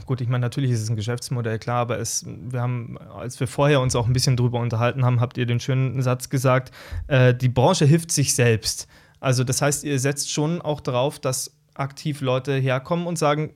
gut, 0.05 0.19
ich 0.19 0.27
meine, 0.27 0.41
natürlich 0.41 0.71
ist 0.71 0.81
es 0.81 0.89
ein 0.89 0.97
Geschäftsmodell, 0.97 1.59
klar, 1.59 1.77
aber 1.77 1.97
es, 1.97 2.25
wir 2.27 2.59
haben, 2.59 2.97
als 2.97 3.39
wir 3.39 3.47
vorher 3.47 3.79
uns 3.79 3.95
auch 3.95 4.05
ein 4.05 4.11
bisschen 4.11 4.35
drüber 4.35 4.59
unterhalten 4.59 5.05
haben, 5.05 5.21
habt 5.21 5.37
ihr 5.37 5.45
den 5.45 5.61
schönen 5.61 6.01
Satz 6.01 6.27
gesagt, 6.27 6.73
äh, 7.07 7.33
die 7.33 7.47
Branche 7.47 7.85
hilft 7.85 8.11
sich 8.11 8.35
selbst. 8.35 8.89
Also 9.21 9.45
das 9.45 9.61
heißt, 9.61 9.85
ihr 9.85 9.97
setzt 9.97 10.29
schon 10.29 10.61
auch 10.61 10.81
darauf, 10.81 11.19
dass 11.19 11.55
aktiv 11.73 12.19
Leute 12.19 12.53
herkommen 12.53 13.07
und 13.07 13.17
sagen, 13.17 13.53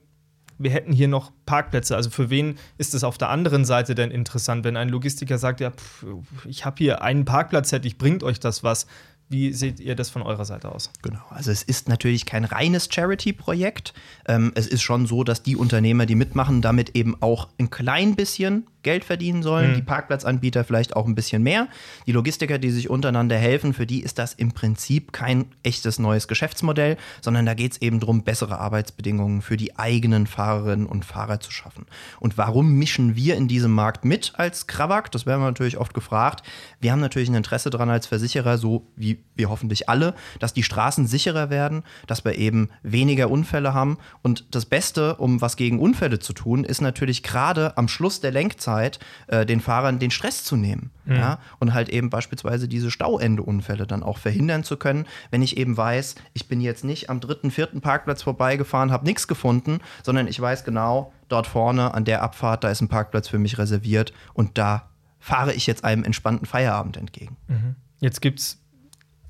wir 0.56 0.70
hätten 0.70 0.94
hier 0.94 1.08
noch 1.08 1.32
Parkplätze. 1.44 1.94
Also 1.94 2.08
für 2.08 2.30
wen 2.30 2.56
ist 2.78 2.94
es 2.94 3.04
auf 3.04 3.18
der 3.18 3.28
anderen 3.28 3.66
Seite 3.66 3.94
denn 3.94 4.10
interessant, 4.10 4.64
wenn 4.64 4.78
ein 4.78 4.88
Logistiker 4.88 5.36
sagt, 5.36 5.60
ja, 5.60 5.70
pff, 5.70 6.06
ich 6.46 6.64
habe 6.64 6.76
hier 6.78 7.02
einen 7.02 7.26
Parkplatz, 7.26 7.72
hätte 7.72 7.86
ich, 7.88 7.98
bringt 7.98 8.22
euch 8.22 8.40
das 8.40 8.64
was? 8.64 8.86
Wie 9.28 9.52
seht 9.52 9.80
ihr 9.80 9.96
das 9.96 10.08
von 10.08 10.22
eurer 10.22 10.44
Seite 10.44 10.70
aus? 10.70 10.90
Genau, 11.02 11.22
also 11.30 11.50
es 11.50 11.62
ist 11.62 11.88
natürlich 11.88 12.26
kein 12.26 12.44
reines 12.44 12.88
Charity-Projekt. 12.90 13.92
Ähm, 14.26 14.52
es 14.54 14.68
ist 14.68 14.82
schon 14.82 15.06
so, 15.06 15.24
dass 15.24 15.42
die 15.42 15.56
Unternehmer, 15.56 16.06
die 16.06 16.14
mitmachen, 16.14 16.62
damit 16.62 16.90
eben 16.96 17.20
auch 17.20 17.48
ein 17.58 17.70
klein 17.70 18.14
bisschen 18.14 18.66
Geld 18.86 19.04
verdienen 19.04 19.42
sollen, 19.42 19.72
mhm. 19.72 19.74
die 19.74 19.82
Parkplatzanbieter 19.82 20.62
vielleicht 20.62 20.94
auch 20.94 21.06
ein 21.06 21.16
bisschen 21.16 21.42
mehr. 21.42 21.66
Die 22.06 22.12
Logistiker, 22.12 22.56
die 22.56 22.70
sich 22.70 22.88
untereinander 22.88 23.36
helfen, 23.36 23.74
für 23.74 23.84
die 23.84 24.00
ist 24.00 24.16
das 24.20 24.32
im 24.32 24.52
Prinzip 24.52 25.12
kein 25.12 25.46
echtes 25.64 25.98
neues 25.98 26.28
Geschäftsmodell, 26.28 26.96
sondern 27.20 27.46
da 27.46 27.54
geht 27.54 27.72
es 27.72 27.82
eben 27.82 27.98
darum, 27.98 28.22
bessere 28.22 28.60
Arbeitsbedingungen 28.60 29.42
für 29.42 29.56
die 29.56 29.76
eigenen 29.76 30.28
Fahrerinnen 30.28 30.86
und 30.86 31.04
Fahrer 31.04 31.40
zu 31.40 31.50
schaffen. 31.50 31.86
Und 32.20 32.38
warum 32.38 32.74
mischen 32.74 33.16
wir 33.16 33.34
in 33.34 33.48
diesem 33.48 33.72
Markt 33.72 34.04
mit 34.04 34.34
als 34.36 34.68
Krawak? 34.68 35.10
Das 35.10 35.26
werden 35.26 35.40
wir 35.40 35.46
natürlich 35.46 35.78
oft 35.78 35.92
gefragt. 35.92 36.46
Wir 36.78 36.92
haben 36.92 37.00
natürlich 37.00 37.28
ein 37.28 37.34
Interesse 37.34 37.70
daran 37.70 37.90
als 37.90 38.06
Versicherer, 38.06 38.56
so 38.56 38.86
wie 38.94 39.18
wir 39.34 39.50
hoffentlich 39.50 39.88
alle, 39.88 40.14
dass 40.38 40.54
die 40.54 40.62
Straßen 40.62 41.08
sicherer 41.08 41.50
werden, 41.50 41.82
dass 42.06 42.24
wir 42.24 42.38
eben 42.38 42.68
weniger 42.84 43.32
Unfälle 43.32 43.74
haben. 43.74 43.98
Und 44.22 44.44
das 44.52 44.64
Beste, 44.64 45.16
um 45.16 45.40
was 45.40 45.56
gegen 45.56 45.80
Unfälle 45.80 46.20
zu 46.20 46.32
tun, 46.34 46.62
ist 46.62 46.80
natürlich 46.80 47.24
gerade 47.24 47.76
am 47.76 47.88
Schluss 47.88 48.20
der 48.20 48.30
Lenkzeit 48.30 48.75
Zeit, 48.76 48.98
äh, 49.28 49.46
den 49.46 49.60
Fahrern 49.60 49.98
den 49.98 50.10
Stress 50.10 50.44
zu 50.44 50.56
nehmen. 50.56 50.90
Mhm. 51.04 51.16
Ja? 51.16 51.38
Und 51.58 51.72
halt 51.72 51.88
eben 51.88 52.10
beispielsweise 52.10 52.68
diese 52.68 52.90
Stauendeunfälle 52.90 53.86
dann 53.86 54.02
auch 54.02 54.18
verhindern 54.18 54.64
zu 54.64 54.76
können, 54.76 55.06
wenn 55.30 55.42
ich 55.42 55.56
eben 55.56 55.76
weiß, 55.76 56.16
ich 56.34 56.48
bin 56.48 56.60
jetzt 56.60 56.84
nicht 56.84 57.08
am 57.10 57.20
dritten, 57.20 57.50
vierten 57.50 57.80
Parkplatz 57.80 58.22
vorbeigefahren, 58.22 58.92
habe 58.92 59.06
nichts 59.06 59.28
gefunden, 59.28 59.80
sondern 60.02 60.28
ich 60.28 60.40
weiß 60.40 60.64
genau, 60.64 61.12
dort 61.28 61.46
vorne 61.46 61.94
an 61.94 62.04
der 62.04 62.22
Abfahrt, 62.22 62.64
da 62.64 62.70
ist 62.70 62.80
ein 62.80 62.88
Parkplatz 62.88 63.28
für 63.28 63.38
mich 63.38 63.58
reserviert 63.58 64.12
und 64.34 64.58
da 64.58 64.88
fahre 65.18 65.54
ich 65.54 65.66
jetzt 65.66 65.84
einem 65.84 66.04
entspannten 66.04 66.46
Feierabend 66.46 66.96
entgegen. 66.96 67.36
Mhm. 67.48 67.76
Jetzt 68.00 68.20
gibt 68.20 68.40
es 68.40 68.58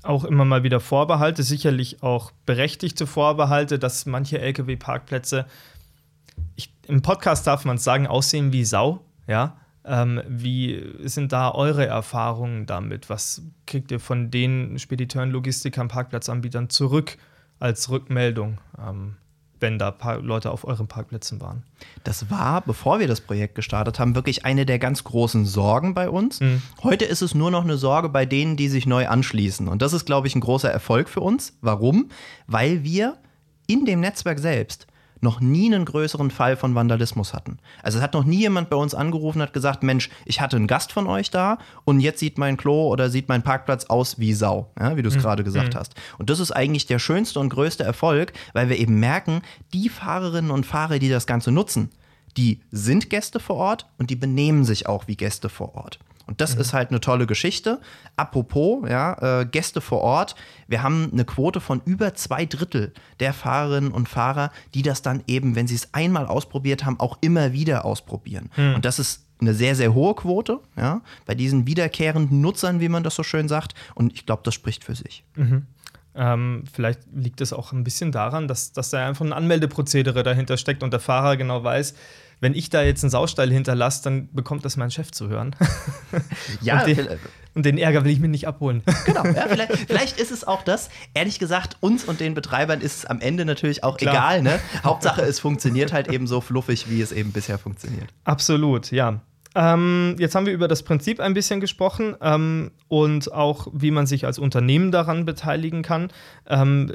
auch 0.03 0.23
immer 0.25 0.45
mal 0.45 0.63
wieder 0.63 0.79
Vorbehalte, 0.79 1.43
sicherlich 1.43 2.03
auch 2.03 2.31
berechtigte 2.45 3.07
Vorbehalte, 3.07 3.79
dass 3.79 4.05
manche 4.05 4.39
Lkw-Parkplätze, 4.39 5.45
im 6.87 7.01
Podcast 7.01 7.45
darf 7.47 7.65
man 7.65 7.77
es 7.77 7.83
sagen, 7.83 8.07
aussehen 8.07 8.53
wie 8.53 8.63
Sau. 8.63 9.03
Ja, 9.27 9.57
ähm, 9.85 10.21
wie 10.27 10.83
sind 11.03 11.31
da 11.31 11.51
eure 11.51 11.85
Erfahrungen 11.85 12.65
damit? 12.65 13.09
Was 13.09 13.41
kriegt 13.65 13.91
ihr 13.91 13.99
von 13.99 14.31
den 14.31 14.79
Spediteuren, 14.79 15.31
Logistikern, 15.31 15.87
Parkplatzanbietern 15.87 16.69
zurück 16.69 17.17
als 17.59 17.89
Rückmeldung? 17.89 18.59
Ähm, 18.77 19.15
wenn 19.59 19.79
da 19.79 19.95
Leute 20.21 20.51
auf 20.51 20.65
euren 20.65 20.87
Parkplätzen 20.87 21.41
waren. 21.41 21.63
Das 22.03 22.29
war, 22.29 22.61
bevor 22.61 22.99
wir 22.99 23.07
das 23.07 23.21
Projekt 23.21 23.55
gestartet 23.55 23.99
haben, 23.99 24.15
wirklich 24.15 24.45
eine 24.45 24.65
der 24.65 24.79
ganz 24.79 25.03
großen 25.03 25.45
Sorgen 25.45 25.93
bei 25.93 26.09
uns. 26.09 26.39
Mhm. 26.39 26.61
Heute 26.83 27.05
ist 27.05 27.21
es 27.21 27.33
nur 27.33 27.51
noch 27.51 27.63
eine 27.63 27.77
Sorge 27.77 28.09
bei 28.09 28.25
denen, 28.25 28.55
die 28.55 28.69
sich 28.69 28.85
neu 28.85 29.07
anschließen. 29.07 29.67
Und 29.67 29.81
das 29.81 29.93
ist, 29.93 30.05
glaube 30.05 30.27
ich, 30.27 30.35
ein 30.35 30.41
großer 30.41 30.71
Erfolg 30.71 31.09
für 31.09 31.21
uns. 31.21 31.57
Warum? 31.61 32.09
Weil 32.45 32.83
wir 32.83 33.17
in 33.67 33.85
dem 33.85 33.99
Netzwerk 33.99 34.39
selbst 34.39 34.87
noch 35.21 35.39
nie 35.39 35.73
einen 35.73 35.85
größeren 35.85 36.31
Fall 36.31 36.57
von 36.57 36.75
Vandalismus 36.75 37.33
hatten. 37.33 37.57
Also 37.83 37.97
es 37.97 38.03
hat 38.03 38.13
noch 38.13 38.23
nie 38.23 38.39
jemand 38.39 38.69
bei 38.69 38.75
uns 38.75 38.93
angerufen 38.93 39.39
und 39.39 39.43
hat 39.43 39.53
gesagt, 39.53 39.83
Mensch, 39.83 40.09
ich 40.25 40.41
hatte 40.41 40.57
einen 40.57 40.67
Gast 40.67 40.91
von 40.91 41.07
euch 41.07 41.31
da 41.31 41.57
und 41.85 41.99
jetzt 41.99 42.19
sieht 42.19 42.37
mein 42.37 42.57
Klo 42.57 42.87
oder 42.87 43.09
sieht 43.09 43.29
mein 43.29 43.43
Parkplatz 43.43 43.85
aus 43.85 44.19
wie 44.19 44.33
Sau, 44.33 44.71
ja, 44.79 44.95
wie 44.97 45.01
du 45.01 45.09
es 45.09 45.15
mhm. 45.15 45.21
gerade 45.21 45.43
gesagt 45.43 45.73
mhm. 45.73 45.79
hast. 45.79 45.95
Und 46.17 46.29
das 46.29 46.39
ist 46.39 46.51
eigentlich 46.51 46.85
der 46.85 46.99
schönste 46.99 47.39
und 47.39 47.49
größte 47.49 47.83
Erfolg, 47.83 48.33
weil 48.53 48.69
wir 48.69 48.77
eben 48.77 48.99
merken, 48.99 49.41
die 49.73 49.89
Fahrerinnen 49.89 50.51
und 50.51 50.65
Fahrer, 50.65 50.99
die 50.99 51.09
das 51.09 51.27
Ganze 51.27 51.51
nutzen, 51.51 51.89
die 52.37 52.61
sind 52.71 53.09
Gäste 53.09 53.39
vor 53.39 53.57
Ort 53.57 53.87
und 53.97 54.09
die 54.09 54.15
benehmen 54.15 54.63
sich 54.63 54.87
auch 54.87 55.07
wie 55.07 55.15
Gäste 55.15 55.49
vor 55.49 55.75
Ort. 55.75 55.99
Und 56.27 56.41
das 56.41 56.55
mhm. 56.55 56.61
ist 56.61 56.73
halt 56.73 56.89
eine 56.89 56.99
tolle 56.99 57.25
Geschichte. 57.25 57.79
Apropos, 58.15 58.87
ja, 58.87 59.41
äh, 59.41 59.45
Gäste 59.45 59.81
vor 59.81 60.01
Ort. 60.01 60.35
Wir 60.67 60.83
haben 60.83 61.09
eine 61.11 61.25
Quote 61.25 61.59
von 61.59 61.81
über 61.85 62.13
zwei 62.13 62.45
Drittel 62.45 62.93
der 63.19 63.33
Fahrerinnen 63.33 63.91
und 63.91 64.07
Fahrer, 64.07 64.51
die 64.73 64.81
das 64.81 65.01
dann 65.01 65.23
eben, 65.27 65.55
wenn 65.55 65.67
sie 65.67 65.75
es 65.75 65.93
einmal 65.93 66.27
ausprobiert 66.27 66.85
haben, 66.85 66.99
auch 66.99 67.17
immer 67.21 67.53
wieder 67.53 67.85
ausprobieren. 67.85 68.51
Mhm. 68.57 68.75
Und 68.75 68.85
das 68.85 68.99
ist 68.99 69.23
eine 69.39 69.53
sehr, 69.53 69.75
sehr 69.75 69.93
hohe 69.93 70.15
Quote, 70.15 70.59
ja, 70.75 71.01
bei 71.25 71.35
diesen 71.35 71.67
wiederkehrenden 71.67 72.41
Nutzern, 72.41 72.79
wie 72.79 72.89
man 72.89 73.03
das 73.03 73.15
so 73.15 73.23
schön 73.23 73.47
sagt. 73.47 73.73
Und 73.95 74.13
ich 74.13 74.25
glaube, 74.25 74.41
das 74.43 74.53
spricht 74.53 74.83
für 74.83 74.95
sich. 74.95 75.23
Mhm. 75.35 75.67
Ähm, 76.15 76.63
vielleicht 76.71 77.01
liegt 77.13 77.41
es 77.41 77.53
auch 77.53 77.71
ein 77.71 77.83
bisschen 77.83 78.11
daran, 78.11 78.47
dass, 78.47 78.71
dass 78.71 78.89
da 78.89 79.07
einfach 79.07 79.23
ein 79.23 79.33
Anmeldeprozedere 79.33 80.23
dahinter 80.23 80.57
steckt 80.57 80.81
und 80.81 80.91
der 80.91 80.99
Fahrer 80.99 81.37
genau 81.37 81.63
weiß, 81.63 81.93
wenn 82.39 82.53
ich 82.53 82.69
da 82.69 82.83
jetzt 82.83 83.03
einen 83.03 83.09
Saustall 83.09 83.51
hinterlasse, 83.51 84.03
dann 84.03 84.29
bekommt 84.33 84.65
das 84.65 84.77
mein 84.77 84.91
Chef 84.91 85.11
zu 85.11 85.27
hören. 85.27 85.55
ja, 86.61 86.79
und 86.79 86.87
den, 86.87 87.07
und 87.55 87.65
den, 87.65 87.77
Ärger 87.77 88.03
will 88.03 88.11
ich 88.11 88.19
mir 88.19 88.27
nicht 88.27 88.47
abholen. 88.47 88.83
genau, 89.05 89.25
ja, 89.25 89.47
vielleicht, 89.49 89.73
vielleicht, 89.87 90.19
ist 90.19 90.31
es 90.31 90.45
auch 90.45 90.63
das. 90.63 90.89
Ehrlich 91.13 91.39
gesagt, 91.39 91.77
uns 91.79 92.03
und 92.03 92.19
den 92.19 92.33
Betreibern 92.33 92.81
ist 92.81 92.97
es 92.97 93.05
am 93.05 93.19
Ende 93.19 93.45
natürlich 93.45 93.83
auch 93.83 93.97
Klar. 93.97 94.13
egal. 94.13 94.41
Ne? 94.43 94.59
Hauptsache, 94.83 95.21
es 95.21 95.39
funktioniert 95.39 95.93
halt 95.93 96.09
eben 96.09 96.27
so 96.27 96.41
fluffig, 96.41 96.89
wie 96.89 97.01
es 97.01 97.11
eben 97.11 97.31
bisher 97.31 97.57
funktioniert. 97.57 98.09
Absolut, 98.23 98.91
ja. 98.91 99.21
Ähm, 99.55 100.15
jetzt 100.19 100.35
haben 100.35 100.45
wir 100.45 100.53
über 100.53 100.67
das 100.67 100.83
Prinzip 100.83 101.19
ein 101.19 101.33
bisschen 101.33 101.59
gesprochen 101.59 102.15
ähm, 102.21 102.69
und 102.87 103.33
auch, 103.33 103.67
wie 103.73 103.89
man 103.89 104.05
sich 104.05 104.27
als 104.27 104.37
Unternehmen 104.37 104.91
daran 104.91 105.25
beteiligen 105.25 105.81
kann. 105.81 106.09
Ähm, 106.45 106.93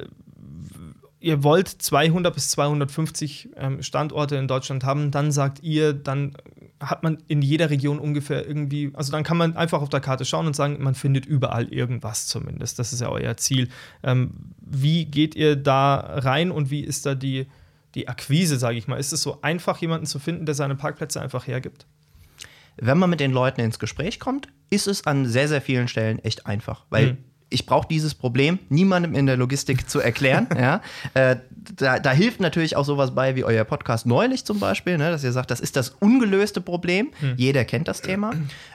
ihr 1.23 1.45
wollt 1.45 1.69
200 1.69 2.35
bis 2.35 2.51
250 2.51 3.51
ähm, 3.57 3.83
Standorte 3.83 4.37
in 4.37 4.49
Deutschland 4.49 4.85
haben, 4.85 5.11
dann 5.11 5.31
sagt 5.31 5.63
ihr, 5.63 5.93
dann 5.93 6.37
hat 6.81 7.05
man 7.05 7.19
in 7.29 7.43
jeder 7.43 7.71
Region 7.71 8.01
ungefähr 8.01 8.47
irgendwie, 8.47 8.91
also 8.95 9.13
dann 9.13 9.23
kann 9.23 9.37
man 9.37 9.57
einfach 9.57 9.81
auf 9.81 9.89
der 9.89 10.01
Karte 10.01 10.25
schauen 10.25 10.47
und 10.47 10.57
sagen, 10.57 10.83
man 10.83 10.97
findet 10.97 11.25
überall 11.25 11.73
irgendwas 11.73 12.27
zumindest. 12.27 12.79
Das 12.79 12.93
ist 12.93 13.01
ja 13.01 13.09
euer 13.09 13.37
Ziel. 13.37 13.69
Ähm, 14.03 14.33
wie 14.61 15.05
geht 15.05 15.37
ihr 15.37 15.55
da 15.55 15.95
rein 15.97 16.51
und 16.51 16.71
wie 16.71 16.81
ist 16.81 17.07
da 17.07 17.15
die, 17.15 17.47
die 17.95 18.09
Akquise, 18.09 18.59
sage 18.59 18.77
ich 18.77 18.89
mal? 18.89 18.97
Ist 18.97 19.13
es 19.13 19.23
so 19.23 19.41
einfach, 19.43 19.79
jemanden 19.79 20.07
zu 20.07 20.19
finden, 20.19 20.45
der 20.45 20.57
seine 20.57 20.75
Parkplätze 20.75 21.23
einfach 21.23 21.47
hergibt? 21.47 21.87
Wenn 22.77 22.99
man 22.99 23.11
mit 23.11 23.21
den 23.21 23.33
Leuten 23.33 23.61
ins 23.61 23.79
Gespräch 23.79 24.19
kommt, 24.19 24.49
ist 24.71 24.89
es 24.89 25.07
an 25.07 25.27
sehr, 25.27 25.47
sehr 25.47 25.61
vielen 25.61 25.87
Stellen 25.87 26.19
echt 26.19 26.47
einfach, 26.47 26.85
weil 26.91 27.13
mhm 27.13 27.19
ich 27.53 27.67
brauche 27.67 27.87
dieses 27.89 28.15
Problem 28.15 28.59
niemandem 28.69 29.15
in 29.15 29.27
der 29.27 29.37
Logistik 29.37 29.89
zu 29.89 30.01
erklären. 30.01 30.49
ja. 30.59 30.81
Äh, 31.15 31.37
da, 31.77 31.99
da, 31.99 32.11
hilft 32.11 32.41
natürlich 32.41 32.77
auch 32.77 32.85
sowas 32.85 33.15
bei 33.15 33.37
wie 33.37 33.45
euer 33.45 33.65
Podcast 33.65 34.07
neulich 34.07 34.45
zum 34.45 34.59
Beispiel, 34.59 34.99
ne, 34.99 35.11
dass 35.11 35.23
ihr 35.23 35.33
sagt, 35.33 35.51
das 35.51 35.61
ist 35.61 35.77
das 35.77 35.91
ungelöste 36.01 36.61
Problem. 36.61 37.11
Hm. 37.21 37.35
Jeder 37.37 37.65
kennt 37.65 37.89
das 37.89 38.03
Thema. 38.03 38.33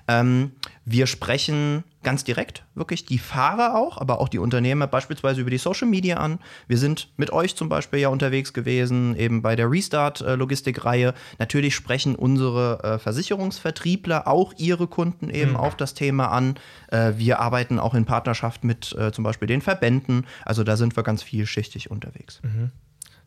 Ähm, 0.08 0.52
wir 0.86 1.06
sprechen 1.08 1.84
ganz 2.04 2.24
direkt 2.24 2.64
wirklich 2.76 3.06
die 3.06 3.18
Fahrer 3.18 3.76
auch, 3.76 3.98
aber 3.98 4.20
auch 4.20 4.30
die 4.30 4.40
Unternehmer 4.40 4.88
beispielsweise 4.88 5.42
über 5.42 5.50
die 5.50 5.58
Social 5.58 5.88
Media 5.88 6.18
an. 6.18 6.40
Wir 6.68 6.78
sind 6.78 7.10
mit 7.18 7.32
euch 7.32 7.56
zum 7.56 7.70
Beispiel 7.70 8.00
ja 8.00 8.10
unterwegs 8.10 8.54
gewesen, 8.54 9.16
eben 9.16 9.42
bei 9.42 9.56
der 9.56 9.70
Restart-Logistik-Reihe. 9.70 11.14
Natürlich 11.40 11.76
sprechen 11.76 12.16
unsere 12.16 12.84
äh, 12.84 13.00
Versicherungsvertriebler 13.00 14.28
auch 14.28 14.54
ihre 14.58 14.88
Kunden 14.88 15.30
eben 15.30 15.52
mhm. 15.52 15.58
auf 15.58 15.76
das 15.76 15.94
Thema 15.94 16.28
an. 16.28 16.56
Äh, 16.92 17.14
wir 17.18 17.40
arbeiten 17.40 17.80
auch 17.80 17.94
in 17.94 18.06
Partnerschaft 18.06 18.64
mit 18.64 18.94
äh, 18.94 19.12
zum 19.12 19.24
Beispiel 19.24 19.48
den 19.48 19.62
Verbänden. 19.62 20.26
Also 20.46 20.64
da 20.64 20.78
sind 20.78 20.96
wir 20.96 21.04
ganz 21.04 21.24
vielschichtig 21.24 21.92
unterwegs. 21.92 22.42
Mhm. 22.44 22.72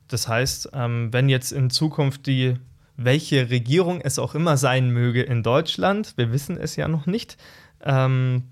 Das 0.08 0.26
heißt, 0.26 0.70
ähm, 0.72 1.12
wenn 1.12 1.28
jetzt 1.28 1.52
in 1.52 1.70
Zukunft 1.70 2.26
die 2.26 2.56
welche 3.02 3.48
Regierung 3.48 4.02
es 4.02 4.18
auch 4.18 4.34
immer 4.34 4.58
sein 4.58 4.90
möge 4.90 5.22
in 5.22 5.42
Deutschland. 5.42 6.12
Wir 6.16 6.32
wissen 6.32 6.58
es 6.58 6.76
ja 6.76 6.86
noch 6.86 7.06
nicht. 7.06 7.38
Ähm, 7.82 8.44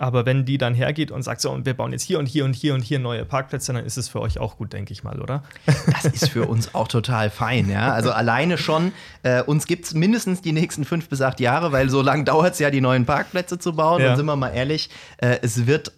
aber 0.00 0.26
wenn 0.26 0.44
die 0.44 0.58
dann 0.58 0.74
hergeht 0.74 1.10
und 1.10 1.22
sagt, 1.22 1.40
so, 1.40 1.50
und 1.50 1.66
wir 1.66 1.74
bauen 1.74 1.92
jetzt 1.92 2.02
hier 2.02 2.18
und 2.18 2.26
hier 2.26 2.44
und 2.44 2.54
hier 2.54 2.74
und 2.74 2.82
hier 2.82 2.98
neue 2.98 3.24
Parkplätze, 3.24 3.72
dann 3.72 3.84
ist 3.84 3.96
es 3.96 4.08
für 4.08 4.20
euch 4.20 4.38
auch 4.38 4.56
gut, 4.56 4.72
denke 4.72 4.92
ich 4.92 5.04
mal, 5.04 5.20
oder? 5.20 5.42
Das 5.86 6.04
ist 6.04 6.28
für 6.28 6.46
uns 6.46 6.74
auch 6.74 6.88
total 6.88 7.30
fein, 7.30 7.70
ja. 7.70 7.92
Also 7.92 8.12
alleine 8.12 8.58
schon, 8.58 8.92
äh, 9.22 9.42
uns 9.42 9.66
gibt 9.66 9.84
es 9.86 9.94
mindestens 9.94 10.40
die 10.40 10.52
nächsten 10.52 10.84
fünf 10.84 11.08
bis 11.08 11.20
acht 11.20 11.40
Jahre, 11.40 11.72
weil 11.72 11.90
so 11.90 12.02
lange 12.02 12.24
dauert 12.24 12.54
es 12.54 12.58
ja, 12.58 12.70
die 12.70 12.80
neuen 12.80 13.06
Parkplätze 13.06 13.58
zu 13.58 13.74
bauen. 13.74 14.02
Ja. 14.02 14.10
Und 14.10 14.16
sind 14.16 14.26
wir 14.26 14.36
mal 14.36 14.50
ehrlich, 14.50 14.90
äh, 15.18 15.38
es 15.42 15.66
wird 15.66 15.92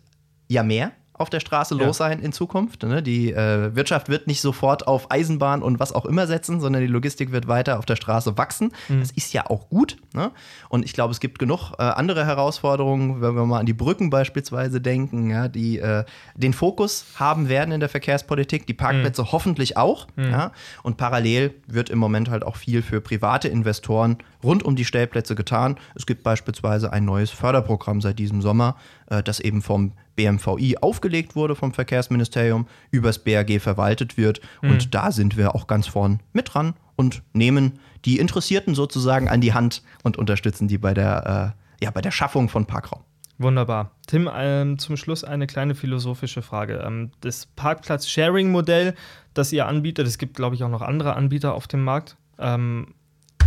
ja 0.48 0.62
mehr 0.62 0.92
auf 1.22 1.30
der 1.30 1.40
Straße 1.40 1.76
ja. 1.76 1.86
los 1.86 1.96
sein 1.96 2.18
in 2.18 2.32
Zukunft. 2.32 2.82
Ne? 2.82 3.02
Die 3.02 3.32
äh, 3.32 3.74
Wirtschaft 3.74 4.08
wird 4.08 4.26
nicht 4.26 4.40
sofort 4.40 4.86
auf 4.86 5.10
Eisenbahn 5.10 5.62
und 5.62 5.80
was 5.80 5.92
auch 5.92 6.04
immer 6.04 6.26
setzen, 6.26 6.60
sondern 6.60 6.82
die 6.82 6.88
Logistik 6.88 7.32
wird 7.32 7.48
weiter 7.48 7.78
auf 7.78 7.86
der 7.86 7.96
Straße 7.96 8.36
wachsen. 8.36 8.72
Mhm. 8.88 9.00
Das 9.00 9.10
ist 9.12 9.32
ja 9.32 9.48
auch 9.48 9.68
gut. 9.70 9.96
Ne? 10.12 10.32
Und 10.68 10.84
ich 10.84 10.92
glaube, 10.92 11.12
es 11.12 11.20
gibt 11.20 11.38
genug 11.38 11.72
äh, 11.78 11.82
andere 11.82 12.26
Herausforderungen, 12.26 13.22
wenn 13.22 13.34
wir 13.34 13.46
mal 13.46 13.60
an 13.60 13.66
die 13.66 13.72
Brücken 13.72 14.10
beispielsweise 14.10 14.80
denken, 14.80 15.30
ja, 15.30 15.48
die 15.48 15.78
äh, 15.78 16.04
den 16.34 16.52
Fokus 16.52 17.06
haben 17.16 17.48
werden 17.48 17.72
in 17.72 17.80
der 17.80 17.88
Verkehrspolitik, 17.88 18.66
die 18.66 18.74
Parkplätze 18.74 19.22
mhm. 19.22 19.32
hoffentlich 19.32 19.76
auch. 19.76 20.08
Mhm. 20.16 20.30
Ja? 20.30 20.52
Und 20.82 20.96
parallel 20.96 21.54
wird 21.66 21.88
im 21.88 21.98
Moment 21.98 22.28
halt 22.28 22.44
auch 22.44 22.56
viel 22.56 22.82
für 22.82 23.00
private 23.00 23.48
Investoren 23.48 24.18
rund 24.42 24.62
um 24.62 24.76
die 24.76 24.84
Stellplätze 24.84 25.34
getan. 25.34 25.76
Es 25.94 26.06
gibt 26.06 26.22
beispielsweise 26.22 26.92
ein 26.92 27.04
neues 27.04 27.30
Förderprogramm 27.30 28.00
seit 28.00 28.18
diesem 28.18 28.42
Sommer, 28.42 28.76
äh, 29.06 29.22
das 29.22 29.40
eben 29.40 29.62
vom 29.62 29.92
BMVI 30.16 30.78
aufgelegt 30.80 31.36
wurde 31.36 31.54
vom 31.54 31.72
Verkehrsministerium, 31.72 32.66
übers 32.90 33.18
BRG 33.18 33.60
verwaltet 33.60 34.16
wird. 34.16 34.40
Mhm. 34.60 34.70
Und 34.72 34.94
da 34.94 35.12
sind 35.12 35.36
wir 35.36 35.54
auch 35.54 35.66
ganz 35.66 35.86
vorn 35.86 36.20
mit 36.32 36.54
dran 36.54 36.74
und 36.96 37.22
nehmen 37.32 37.78
die 38.04 38.18
Interessierten 38.18 38.74
sozusagen 38.74 39.28
an 39.28 39.40
die 39.40 39.54
Hand 39.54 39.82
und 40.02 40.16
unterstützen 40.16 40.68
die 40.68 40.78
bei 40.78 40.94
der, 40.94 41.54
äh, 41.80 41.84
ja, 41.84 41.90
bei 41.90 42.00
der 42.00 42.10
Schaffung 42.10 42.48
von 42.48 42.66
Parkraum. 42.66 43.02
Wunderbar. 43.38 43.92
Tim, 44.06 44.30
ähm, 44.32 44.78
zum 44.78 44.96
Schluss 44.96 45.24
eine 45.24 45.46
kleine 45.46 45.74
philosophische 45.74 46.42
Frage. 46.42 46.82
Ähm, 46.86 47.10
das 47.20 47.46
Parkplatz-Sharing-Modell, 47.46 48.94
das 49.34 49.52
ihr 49.52 49.66
anbietet, 49.66 50.06
es 50.06 50.18
gibt, 50.18 50.36
glaube 50.36 50.54
ich, 50.54 50.62
auch 50.62 50.68
noch 50.68 50.82
andere 50.82 51.16
Anbieter 51.16 51.54
auf 51.54 51.66
dem 51.66 51.82
Markt. 51.82 52.16
Ähm, 52.38 52.94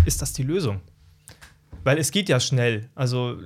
ist 0.06 0.22
das 0.22 0.34
die 0.34 0.44
Lösung? 0.44 0.82
Weil 1.84 1.98
es 1.98 2.12
geht 2.12 2.30
ja 2.30 2.40
schnell. 2.40 2.90
Also 2.96 3.38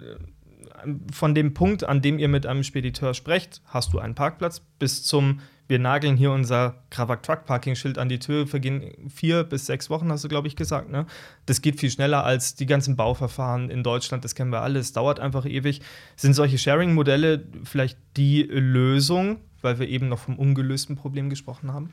von 1.11 1.35
dem 1.35 1.53
Punkt, 1.53 1.83
an 1.83 2.01
dem 2.01 2.19
ihr 2.19 2.27
mit 2.27 2.45
einem 2.45 2.63
Spediteur 2.63 3.13
sprecht, 3.13 3.61
hast 3.65 3.93
du 3.93 3.99
einen 3.99 4.15
Parkplatz, 4.15 4.61
bis 4.79 5.03
zum, 5.03 5.41
wir 5.67 5.79
nageln 5.79 6.15
hier 6.15 6.31
unser 6.31 6.83
Kravak 6.89 7.23
Truck 7.23 7.45
Parking 7.45 7.75
Schild 7.75 7.97
an 7.97 8.09
die 8.09 8.19
Tür, 8.19 8.47
vergehen 8.47 9.09
vier 9.09 9.43
bis 9.43 9.65
sechs 9.65 9.89
Wochen, 9.89 10.11
hast 10.11 10.23
du, 10.23 10.27
glaube 10.27 10.47
ich, 10.47 10.55
gesagt. 10.55 10.89
Ne? 10.89 11.05
Das 11.45 11.61
geht 11.61 11.79
viel 11.79 11.91
schneller 11.91 12.23
als 12.23 12.55
die 12.55 12.65
ganzen 12.65 12.95
Bauverfahren 12.95 13.69
in 13.69 13.83
Deutschland, 13.83 14.23
das 14.23 14.35
kennen 14.35 14.51
wir 14.51 14.61
alle, 14.61 14.79
es 14.79 14.93
dauert 14.93 15.19
einfach 15.19 15.45
ewig. 15.45 15.81
Sind 16.15 16.33
solche 16.33 16.57
Sharing-Modelle 16.57 17.45
vielleicht 17.63 17.97
die 18.17 18.43
Lösung, 18.43 19.39
weil 19.61 19.79
wir 19.79 19.87
eben 19.87 20.07
noch 20.07 20.19
vom 20.19 20.37
ungelösten 20.39 20.95
Problem 20.95 21.29
gesprochen 21.29 21.73
haben? 21.73 21.91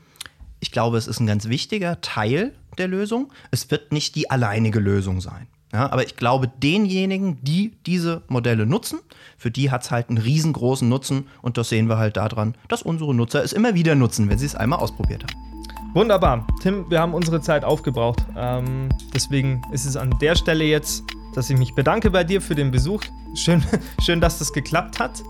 Ich 0.60 0.70
glaube, 0.70 0.96
es 0.98 1.06
ist 1.06 1.20
ein 1.20 1.26
ganz 1.26 1.48
wichtiger 1.48 2.00
Teil 2.00 2.52
der 2.78 2.88
Lösung. 2.88 3.32
Es 3.50 3.70
wird 3.70 3.92
nicht 3.92 4.14
die 4.14 4.30
alleinige 4.30 4.80
Lösung 4.80 5.20
sein. 5.20 5.46
Ja, 5.72 5.90
aber 5.90 6.04
ich 6.04 6.16
glaube, 6.16 6.48
denjenigen, 6.48 7.42
die 7.42 7.76
diese 7.86 8.22
Modelle 8.28 8.66
nutzen, 8.66 9.00
für 9.36 9.50
die 9.50 9.70
hat 9.70 9.82
es 9.82 9.90
halt 9.90 10.08
einen 10.08 10.18
riesengroßen 10.18 10.88
Nutzen 10.88 11.26
und 11.42 11.58
das 11.58 11.68
sehen 11.68 11.88
wir 11.88 11.98
halt 11.98 12.16
daran, 12.16 12.54
dass 12.68 12.82
unsere 12.82 13.14
Nutzer 13.14 13.42
es 13.42 13.52
immer 13.52 13.74
wieder 13.74 13.94
nutzen, 13.94 14.28
wenn 14.30 14.38
sie 14.38 14.46
es 14.46 14.54
einmal 14.54 14.78
ausprobiert 14.78 15.24
haben. 15.24 15.46
Wunderbar. 15.92 16.46
Tim, 16.60 16.88
wir 16.90 17.00
haben 17.00 17.14
unsere 17.14 17.40
Zeit 17.40 17.64
aufgebraucht. 17.64 18.24
Ähm, 18.36 18.90
deswegen 19.14 19.62
ist 19.72 19.86
es 19.86 19.96
an 19.96 20.14
der 20.20 20.36
Stelle 20.36 20.64
jetzt, 20.64 21.04
dass 21.34 21.50
ich 21.50 21.56
mich 21.58 21.74
bedanke 21.74 22.10
bei 22.10 22.22
dir 22.22 22.40
für 22.40 22.54
den 22.54 22.70
Besuch. 22.70 23.02
Schön, 23.34 23.62
schön 24.02 24.20
dass 24.20 24.38
das 24.38 24.52
geklappt 24.52 24.98
hat. 24.98 25.22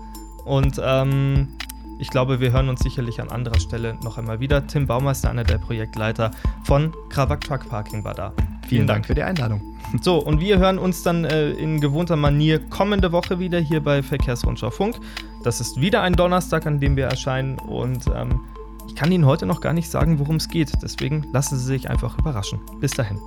Und 0.45 0.79
ähm, 0.83 1.49
ich 1.99 2.09
glaube, 2.09 2.39
wir 2.39 2.51
hören 2.51 2.69
uns 2.69 2.81
sicherlich 2.81 3.21
an 3.21 3.29
anderer 3.29 3.59
Stelle 3.59 3.97
noch 4.03 4.17
einmal 4.17 4.39
wieder. 4.39 4.65
Tim 4.67 4.87
Baumeister, 4.87 5.29
einer 5.29 5.43
der 5.43 5.57
Projektleiter 5.57 6.31
von 6.63 6.93
Krawak 7.09 7.41
Truck 7.41 7.67
Parking, 7.69 8.03
war 8.03 8.13
da. 8.13 8.33
Vielen, 8.37 8.67
Vielen 8.67 8.87
Dank 8.87 9.05
für 9.05 9.15
die 9.15 9.23
Einladung. 9.23 9.61
So, 10.01 10.17
und 10.17 10.41
wir 10.41 10.59
hören 10.59 10.77
uns 10.77 11.03
dann 11.03 11.25
äh, 11.25 11.51
in 11.51 11.79
gewohnter 11.79 12.15
Manier 12.17 12.59
kommende 12.59 13.11
Woche 13.11 13.39
wieder 13.39 13.59
hier 13.59 13.81
bei 13.81 14.03
Verkehrsrundschau 14.03 14.69
Funk. 14.69 14.97
Das 15.43 15.61
ist 15.61 15.79
wieder 15.79 16.01
ein 16.01 16.13
Donnerstag, 16.13 16.65
an 16.65 16.79
dem 16.79 16.95
wir 16.97 17.05
erscheinen 17.05 17.57
und 17.59 18.05
ähm, 18.13 18.41
ich 18.87 18.95
kann 18.95 19.11
Ihnen 19.11 19.25
heute 19.25 19.45
noch 19.45 19.61
gar 19.61 19.73
nicht 19.73 19.89
sagen, 19.89 20.19
worum 20.19 20.37
es 20.37 20.47
geht. 20.47 20.71
Deswegen 20.81 21.25
lassen 21.31 21.57
Sie 21.57 21.65
sich 21.65 21.89
einfach 21.89 22.17
überraschen. 22.17 22.59
Bis 22.79 22.91
dahin. 22.91 23.19